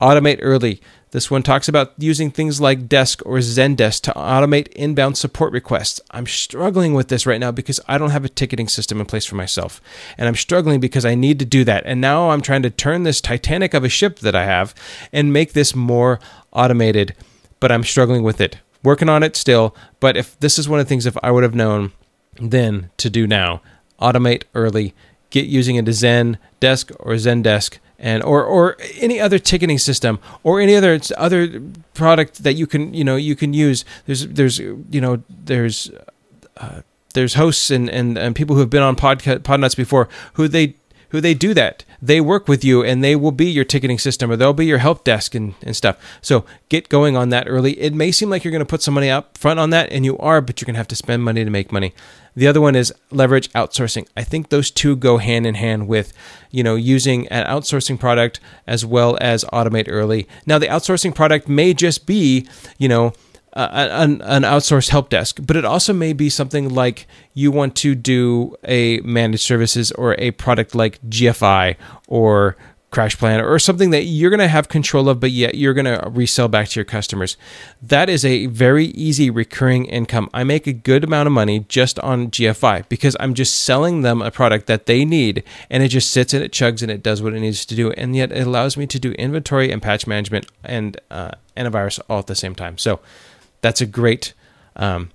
Automate 0.00 0.38
early 0.40 0.80
this 1.10 1.30
one 1.30 1.42
talks 1.42 1.68
about 1.68 1.94
using 1.96 2.30
things 2.30 2.60
like 2.60 2.88
Desk 2.88 3.22
or 3.24 3.38
Zendesk 3.38 4.02
to 4.02 4.12
automate 4.12 4.68
inbound 4.68 5.16
support 5.16 5.52
requests. 5.52 6.00
I'm 6.10 6.26
struggling 6.26 6.92
with 6.92 7.08
this 7.08 7.26
right 7.26 7.40
now 7.40 7.50
because 7.50 7.80
I 7.88 7.96
don't 7.96 8.10
have 8.10 8.24
a 8.24 8.28
ticketing 8.28 8.68
system 8.68 9.00
in 9.00 9.06
place 9.06 9.24
for 9.24 9.34
myself. 9.34 9.80
And 10.18 10.28
I'm 10.28 10.34
struggling 10.34 10.80
because 10.80 11.06
I 11.06 11.14
need 11.14 11.38
to 11.38 11.46
do 11.46 11.64
that. 11.64 11.84
And 11.86 12.00
now 12.00 12.30
I'm 12.30 12.42
trying 12.42 12.62
to 12.62 12.70
turn 12.70 13.04
this 13.04 13.22
Titanic 13.22 13.72
of 13.72 13.84
a 13.84 13.88
ship 13.88 14.18
that 14.18 14.34
I 14.34 14.44
have 14.44 14.74
and 15.12 15.32
make 15.32 15.54
this 15.54 15.74
more 15.74 16.20
automated, 16.52 17.14
but 17.58 17.72
I'm 17.72 17.84
struggling 17.84 18.22
with 18.22 18.40
it. 18.40 18.58
Working 18.82 19.08
on 19.08 19.22
it 19.22 19.34
still, 19.34 19.74
but 20.00 20.16
if 20.16 20.38
this 20.40 20.58
is 20.58 20.68
one 20.68 20.78
of 20.78 20.86
the 20.86 20.88
things 20.88 21.06
if 21.06 21.16
I 21.22 21.30
would 21.30 21.42
have 21.42 21.54
known 21.54 21.92
then 22.40 22.90
to 22.98 23.10
do 23.10 23.26
now, 23.26 23.62
automate 24.00 24.44
early, 24.54 24.94
get 25.30 25.46
using 25.46 25.78
a 25.78 25.92
Zen 25.92 26.38
Desk 26.60 26.90
or 27.00 27.14
Zendesk 27.14 27.78
and 27.98 28.22
or 28.22 28.44
or 28.44 28.76
any 28.96 29.20
other 29.20 29.38
ticketing 29.38 29.78
system 29.78 30.18
or 30.42 30.60
any 30.60 30.74
other 30.76 31.00
other 31.16 31.60
product 31.94 32.42
that 32.44 32.54
you 32.54 32.66
can 32.66 32.94
you 32.94 33.04
know 33.04 33.16
you 33.16 33.36
can 33.36 33.52
use. 33.52 33.84
There's 34.06 34.26
there's 34.26 34.58
you 34.58 35.00
know 35.00 35.22
there's 35.28 35.90
uh, 36.56 36.82
there's 37.14 37.34
hosts 37.34 37.70
and, 37.70 37.88
and 37.90 38.16
and 38.16 38.36
people 38.36 38.54
who 38.54 38.60
have 38.60 38.70
been 38.70 38.82
on 38.82 38.96
podcast 38.96 39.40
podnuts 39.40 39.76
before 39.76 40.08
who 40.34 40.48
they 40.48 40.74
who 41.10 41.20
they 41.20 41.34
do 41.34 41.54
that 41.54 41.84
they 42.00 42.20
work 42.20 42.48
with 42.48 42.64
you 42.64 42.82
and 42.82 43.02
they 43.02 43.16
will 43.16 43.32
be 43.32 43.46
your 43.46 43.64
ticketing 43.64 43.98
system 43.98 44.30
or 44.30 44.36
they'll 44.36 44.52
be 44.52 44.66
your 44.66 44.78
help 44.78 45.04
desk 45.04 45.34
and, 45.34 45.54
and 45.62 45.76
stuff 45.76 45.96
so 46.20 46.44
get 46.68 46.88
going 46.88 47.16
on 47.16 47.28
that 47.30 47.46
early 47.48 47.72
it 47.80 47.94
may 47.94 48.12
seem 48.12 48.30
like 48.30 48.44
you're 48.44 48.52
going 48.52 48.60
to 48.60 48.66
put 48.66 48.82
some 48.82 48.94
money 48.94 49.10
up 49.10 49.36
front 49.36 49.58
on 49.58 49.70
that 49.70 49.90
and 49.90 50.04
you 50.04 50.16
are 50.18 50.40
but 50.40 50.60
you're 50.60 50.66
going 50.66 50.74
to 50.74 50.78
have 50.78 50.88
to 50.88 50.96
spend 50.96 51.22
money 51.22 51.44
to 51.44 51.50
make 51.50 51.72
money 51.72 51.92
the 52.38 52.46
other 52.46 52.60
one 52.60 52.76
is 52.76 52.94
leverage 53.10 53.50
outsourcing. 53.50 54.06
I 54.16 54.22
think 54.22 54.50
those 54.50 54.70
two 54.70 54.94
go 54.94 55.18
hand 55.18 55.44
in 55.44 55.56
hand 55.56 55.88
with, 55.88 56.12
you 56.52 56.62
know, 56.62 56.76
using 56.76 57.26
an 57.28 57.44
outsourcing 57.46 57.98
product 57.98 58.38
as 58.64 58.86
well 58.86 59.18
as 59.20 59.42
automate 59.46 59.86
early. 59.88 60.28
Now, 60.46 60.60
the 60.60 60.68
outsourcing 60.68 61.16
product 61.16 61.48
may 61.48 61.74
just 61.74 62.06
be, 62.06 62.46
you 62.78 62.88
know, 62.88 63.12
uh, 63.58 63.88
an, 63.90 64.22
an 64.22 64.42
outsourced 64.42 64.90
help 64.90 65.10
desk, 65.10 65.40
but 65.42 65.56
it 65.56 65.64
also 65.64 65.92
may 65.92 66.12
be 66.12 66.30
something 66.30 66.68
like 66.68 67.08
you 67.34 67.50
want 67.50 67.74
to 67.74 67.96
do 67.96 68.54
a 68.62 69.00
managed 69.00 69.42
services 69.42 69.90
or 69.92 70.14
a 70.18 70.30
product 70.30 70.76
like 70.76 71.00
GFI 71.02 71.74
or 72.06 72.56
Crash 72.90 73.18
Plan 73.18 73.40
or 73.40 73.58
something 73.58 73.90
that 73.90 74.04
you're 74.04 74.30
going 74.30 74.38
to 74.38 74.48
have 74.48 74.68
control 74.68 75.08
of, 75.08 75.18
but 75.18 75.32
yet 75.32 75.56
you're 75.56 75.74
going 75.74 75.84
to 75.86 76.08
resell 76.08 76.46
back 76.46 76.68
to 76.68 76.80
your 76.80 76.84
customers. 76.84 77.36
That 77.82 78.08
is 78.08 78.24
a 78.24 78.46
very 78.46 78.86
easy 78.86 79.28
recurring 79.28 79.86
income. 79.86 80.30
I 80.32 80.44
make 80.44 80.66
a 80.66 80.72
good 80.72 81.02
amount 81.02 81.26
of 81.26 81.32
money 81.32 81.66
just 81.68 81.98
on 81.98 82.30
GFI 82.30 82.88
because 82.88 83.16
I'm 83.18 83.34
just 83.34 83.60
selling 83.60 84.02
them 84.02 84.22
a 84.22 84.30
product 84.30 84.68
that 84.68 84.86
they 84.86 85.04
need 85.04 85.42
and 85.68 85.82
it 85.82 85.88
just 85.88 86.10
sits 86.10 86.32
and 86.32 86.44
it 86.44 86.52
chugs 86.52 86.80
and 86.80 86.92
it 86.92 87.02
does 87.02 87.20
what 87.20 87.34
it 87.34 87.40
needs 87.40 87.66
to 87.66 87.74
do. 87.74 87.90
And 87.90 88.14
yet 88.14 88.30
it 88.30 88.46
allows 88.46 88.76
me 88.76 88.86
to 88.86 88.98
do 89.00 89.12
inventory 89.12 89.72
and 89.72 89.82
patch 89.82 90.06
management 90.06 90.46
and 90.62 90.98
uh, 91.10 91.32
antivirus 91.56 91.98
all 92.08 92.20
at 92.20 92.28
the 92.28 92.36
same 92.36 92.54
time. 92.54 92.78
So 92.78 93.00
that's 93.60 93.80
a 93.80 93.86
great, 93.86 94.34
um, 94.76 95.10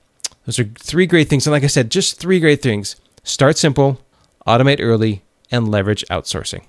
those 0.45 0.59
are 0.59 0.65
three 0.65 1.05
great 1.05 1.29
things. 1.29 1.45
And 1.45 1.51
like 1.51 1.63
I 1.63 1.67
said, 1.67 1.89
just 1.89 2.19
three 2.19 2.39
great 2.39 2.61
things 2.61 2.95
start 3.23 3.57
simple, 3.57 4.01
automate 4.45 4.79
early, 4.79 5.23
and 5.51 5.69
leverage 5.69 6.05
outsourcing. 6.09 6.63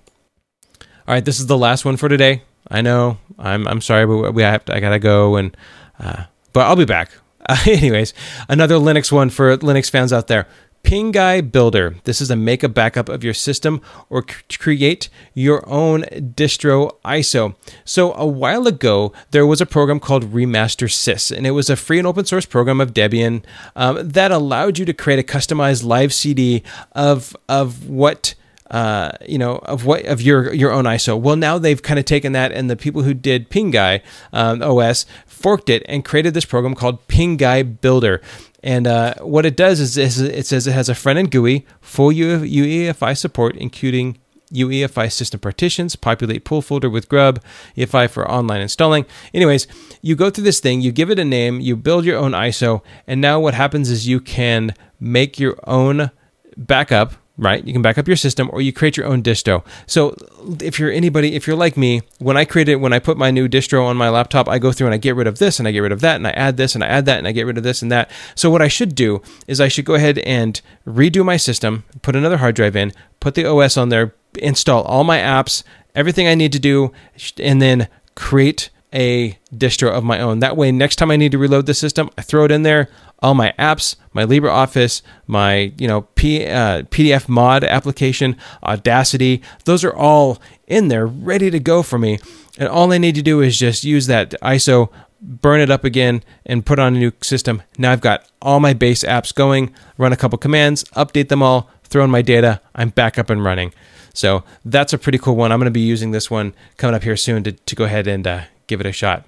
All 1.07 1.15
right, 1.15 1.25
this 1.25 1.41
is 1.41 1.47
the 1.47 1.59
last 1.59 1.85
one 1.85 1.97
for 1.97 2.09
today. 2.09 2.43
I 2.71 2.81
know. 2.81 3.19
I'm 3.39 3.69
I'm 3.69 3.81
sorry, 3.81 4.07
but 4.07 4.33
we 4.33 4.43
have 4.43 4.65
to, 4.67 4.75
I 4.75 4.81
gotta 4.81 4.99
go 4.99 5.37
and 5.37 5.55
uh, 5.99 6.25
but 6.53 6.67
I'll 6.67 6.77
be 6.77 6.85
back. 6.85 7.11
Uh, 7.47 7.57
anyways, 7.67 8.15
another 8.49 8.77
Linux 8.77 9.13
one 9.13 9.29
for 9.29 9.57
Linux 9.59 9.91
fans 9.91 10.13
out 10.13 10.29
there. 10.29 10.47
Pinguy 10.85 11.51
Builder. 11.51 11.97
This 12.05 12.21
is 12.21 12.31
a 12.31 12.37
make 12.37 12.63
a 12.63 12.69
backup 12.69 13.09
of 13.09 13.25
your 13.25 13.35
system 13.35 13.81
or 14.11 14.25
c- 14.29 14.59
create 14.59 15.09
your 15.33 15.69
own 15.69 16.03
distro 16.03 16.93
ISO. 17.05 17.57
So, 17.85 18.13
a 18.13 18.27
while 18.27 18.67
ago, 18.67 19.13
there 19.31 19.47
was 19.47 19.61
a 19.61 19.67
program 19.67 19.99
called 19.99 20.33
Remastersys, 20.33 21.35
and 21.35 21.47
it 21.47 21.53
was 21.53 21.71
a 21.71 21.77
free 21.77 21.99
and 21.99 22.07
open 22.07 22.27
source 22.27 22.45
program 22.45 22.81
of 22.81 22.93
Debian 22.93 23.43
um, 23.75 24.09
that 24.09 24.31
allowed 24.31 24.79
you 24.79 24.85
to 24.85 24.93
create 24.93 25.19
a 25.19 25.23
customized 25.23 25.85
live 25.85 26.13
CD 26.13 26.63
of, 26.93 27.35
of 27.49 27.89
what 27.89 28.35
uh, 28.71 29.13
you 29.27 29.39
know, 29.39 29.57
of 29.57 29.85
what 29.85 30.05
of 30.07 30.23
your 30.23 30.53
your 30.55 30.73
own 30.73 30.85
ISO. 30.85 31.21
Well, 31.21 31.37
now 31.37 31.59
they've 31.59 31.83
kind 31.83 31.99
of 31.99 32.05
taken 32.05 32.33
that, 32.33 32.53
and 32.53 32.71
the 32.71 32.77
people 32.77 33.03
who 33.03 33.15
did 33.15 33.51
Pinguy 33.51 34.01
um, 34.33 34.63
OS 34.63 35.07
forked 35.27 35.69
it 35.69 35.85
and 35.89 36.05
created 36.05 36.35
this 36.35 36.45
program 36.45 36.75
called 36.75 37.07
Pinguy 37.09 37.81
Builder. 37.81 38.21
And 38.63 38.87
uh, 38.87 39.15
what 39.17 39.45
it 39.45 39.57
does 39.57 39.79
is, 39.79 39.99
is, 39.99 40.19
it 40.19 40.47
says 40.47 40.67
it 40.67 40.73
has 40.73 40.89
a 40.89 40.95
front 40.95 41.19
end 41.19 41.31
GUI, 41.31 41.67
full 41.83 42.11
UEFI 42.11 43.17
support, 43.17 43.57
including 43.57 44.19
UEFI 44.55 45.13
system 45.13 45.41
partitions, 45.41 45.97
populate 45.97 46.45
pool 46.45 46.63
folder 46.63 46.89
with 46.89 47.09
grub, 47.09 47.43
EFI 47.77 48.09
for 48.09 48.31
online 48.31 48.63
installing. 48.63 49.05
Anyways, 49.35 49.67
you 50.01 50.17
go 50.17 50.31
through 50.31 50.45
this 50.45 50.61
thing, 50.61 50.81
you 50.81 50.93
give 50.93 51.11
it 51.11 51.19
a 51.19 51.25
name, 51.25 51.61
you 51.61 51.77
build 51.77 52.05
your 52.05 52.19
own 52.19 52.33
ISO, 52.33 52.81
and 53.07 53.21
now 53.21 53.39
what 53.39 53.53
happens 53.53 53.91
is 53.91 54.09
you 54.09 54.21
can 54.21 54.75
make 54.99 55.39
your 55.39 55.59
own 55.67 56.11
backup 56.57 57.15
right? 57.37 57.65
You 57.67 57.73
can 57.73 57.83
back 57.83 57.99
up 57.99 58.07
your 58.07 58.17
system 58.17 58.49
or 58.53 58.61
you 58.61 58.73
create 58.73 58.97
your 58.97 59.07
own 59.07 59.23
distro. 59.23 59.65
So 59.87 60.15
if 60.61 60.79
you're 60.79 60.91
anybody, 60.91 61.35
if 61.35 61.47
you're 61.47 61.57
like 61.57 61.77
me, 61.77 62.03
when 62.19 62.37
I 62.37 62.45
create 62.45 62.69
it, 62.69 62.77
when 62.77 62.93
I 62.93 62.99
put 62.99 63.17
my 63.17 63.31
new 63.31 63.49
distro 63.49 63.85
on 63.85 63.97
my 63.97 64.09
laptop, 64.09 64.49
I 64.49 64.59
go 64.59 64.73
through 64.73 64.87
and 64.87 64.95
I 64.95 64.99
get 64.99 65.17
rid 65.17 65.27
of 65.27 65.39
this 65.39 65.59
and 65.59 65.67
I 65.67 65.73
get 65.73 65.81
rid 65.81 65.93
of 65.93 66.01
that 66.01 66.17
and 66.17 66.27
I 66.27 66.31
add 66.31 66.57
this 66.57 66.75
and 66.75 66.85
I 66.85 66.87
add 66.87 67.07
that 67.07 67.19
and 67.19 67.27
I 67.27 67.33
get 67.33 67.47
rid 67.47 67.59
of 67.59 67.65
this 67.65 67.83
and 67.83 67.91
that. 67.91 68.11
So 68.35 68.51
what 68.51 68.63
I 68.63 68.69
should 68.69 68.95
do 68.95 69.21
is 69.49 69.61
I 69.61 69.69
should 69.69 69.85
go 69.85 69.95
ahead 69.95 70.19
and 70.19 70.61
redo 70.87 71.25
my 71.25 71.37
system, 71.37 71.85
put 72.03 72.17
another 72.17 72.37
hard 72.37 72.55
drive 72.55 72.77
in, 72.77 72.93
put 73.19 73.35
the 73.35 73.47
OS 73.47 73.77
on 73.77 73.89
there, 73.89 74.15
install 74.39 74.83
all 74.85 75.05
my 75.05 75.19
apps, 75.19 75.65
everything 75.95 76.29
I 76.29 76.35
need 76.35 76.53
to 76.53 76.61
do, 76.61 76.93
and 77.39 77.61
then 77.61 77.89
create 78.15 78.71
a 78.93 79.37
distro 79.53 79.91
of 79.91 80.05
my 80.05 80.21
own. 80.21 80.39
That 80.39 80.57
way, 80.57 80.71
next 80.71 80.97
time 80.97 81.11
I 81.11 81.17
need 81.17 81.33
to 81.33 81.39
reload 81.39 81.67
the 81.67 81.75
system, 81.75 82.11
I 82.17 82.23
throw 82.23 82.45
it 82.45 82.53
in 82.53 82.63
there. 82.63 82.89
All 83.21 83.35
my 83.35 83.55
apps, 83.59 83.97
my 84.13 84.25
LibreOffice, 84.25 85.03
my 85.27 85.73
you 85.79 85.89
know 85.89 86.03
P, 86.15 86.45
uh, 86.45 86.83
PDF 86.83 87.29
mod 87.29 87.65
application, 87.65 88.37
Audacity, 88.63 89.43
those 89.65 89.85
are 89.85 89.95
all 89.95 90.41
in 90.67 90.89
there, 90.89 91.07
ready 91.07 91.51
to 91.51 91.61
go 91.61 91.83
for 91.83 91.99
me. 91.99 92.19
And 92.59 92.69
all 92.69 92.93
I 92.93 92.99
need 92.99 93.15
to 93.17 93.23
do 93.23 93.41
is 93.41 93.59
just 93.59 93.85
use 93.85 94.07
that 94.07 94.35
ISO, 94.43 94.91
burn 95.21 95.61
it 95.61 95.71
up 95.71 95.85
again, 95.85 96.23
and 96.47 96.65
put 96.65 96.79
on 96.79 96.95
a 96.95 96.99
new 96.99 97.13
system. 97.23 97.63
Now 97.79 97.93
I've 97.93 98.01
got 98.01 98.31
all 98.41 98.61
my 98.61 98.75
base 98.75 99.03
apps 99.05 99.35
going. 99.35 99.75
Run 99.99 100.13
a 100.13 100.17
couple 100.17 100.39
commands, 100.39 100.85
update 100.97 101.29
them 101.29 101.43
all, 101.43 101.71
throw 101.83 102.05
in 102.05 102.11
my 102.11 102.23
data. 102.23 102.61
I'm 102.75 102.91
back 102.91 103.19
up 103.19 103.31
and 103.31 103.43
running. 103.43 103.73
So 104.13 104.45
that's 104.65 104.93
a 104.93 104.99
pretty 104.99 105.19
cool 105.19 105.35
one. 105.35 105.51
I'm 105.51 105.59
going 105.59 105.67
to 105.67 105.73
be 105.73 105.81
using 105.81 106.13
this 106.13 106.31
one 106.31 106.55
coming 106.77 106.95
up 106.95 107.03
here 107.03 107.17
soon 107.17 107.43
to, 107.45 107.53
to 107.53 107.75
go 107.75 107.85
ahead 107.85 108.07
and 108.07 108.27
uh, 108.27 108.43
give 108.69 108.81
it 108.81 108.87
a 108.87 108.93
shot. 108.93 109.25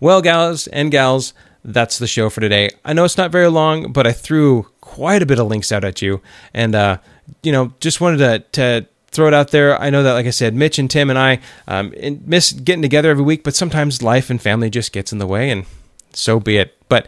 Well, 0.00 0.22
gals 0.22 0.66
and 0.68 0.90
gals, 0.90 1.34
that's 1.64 1.98
the 1.98 2.06
show 2.06 2.30
for 2.30 2.40
today. 2.40 2.70
I 2.84 2.92
know 2.92 3.04
it's 3.04 3.16
not 3.16 3.30
very 3.30 3.48
long, 3.48 3.92
but 3.92 4.06
I 4.06 4.12
threw 4.12 4.66
quite 4.80 5.22
a 5.22 5.26
bit 5.26 5.38
of 5.38 5.46
links 5.46 5.72
out 5.72 5.84
at 5.84 6.02
you, 6.02 6.20
and 6.52 6.74
uh, 6.74 6.98
you 7.42 7.52
know, 7.52 7.72
just 7.80 8.00
wanted 8.00 8.18
to, 8.18 8.38
to 8.52 8.86
throw 9.10 9.28
it 9.28 9.34
out 9.34 9.50
there. 9.50 9.80
I 9.80 9.90
know 9.90 10.02
that, 10.02 10.12
like 10.12 10.26
I 10.26 10.30
said, 10.30 10.54
Mitch 10.54 10.78
and 10.78 10.90
Tim 10.90 11.10
and 11.10 11.18
I 11.18 11.40
um, 11.66 11.94
miss 12.26 12.52
getting 12.52 12.82
together 12.82 13.10
every 13.10 13.24
week, 13.24 13.42
but 13.44 13.54
sometimes 13.54 14.02
life 14.02 14.30
and 14.30 14.40
family 14.40 14.70
just 14.70 14.92
gets 14.92 15.12
in 15.12 15.18
the 15.18 15.26
way, 15.26 15.50
and 15.50 15.64
so 16.12 16.38
be 16.38 16.58
it. 16.58 16.76
But 16.88 17.06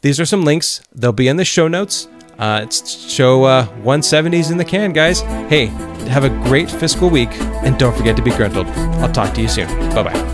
these 0.00 0.18
are 0.18 0.26
some 0.26 0.44
links. 0.44 0.82
They'll 0.94 1.12
be 1.12 1.28
in 1.28 1.36
the 1.36 1.44
show 1.44 1.68
notes. 1.68 2.08
Uh, 2.38 2.60
it's 2.64 3.10
show 3.10 3.44
uh, 3.44 3.66
170s 3.82 4.50
in 4.50 4.56
the 4.56 4.64
can, 4.64 4.92
guys. 4.92 5.20
Hey, 5.20 5.66
have 6.08 6.24
a 6.24 6.30
great 6.30 6.70
fiscal 6.70 7.10
week, 7.10 7.30
and 7.62 7.78
don't 7.78 7.96
forget 7.96 8.16
to 8.16 8.22
be 8.22 8.30
gruntled. 8.30 8.66
I'll 8.66 9.12
talk 9.12 9.34
to 9.34 9.42
you 9.42 9.48
soon. 9.48 9.68
Bye 9.94 10.02
bye. 10.04 10.31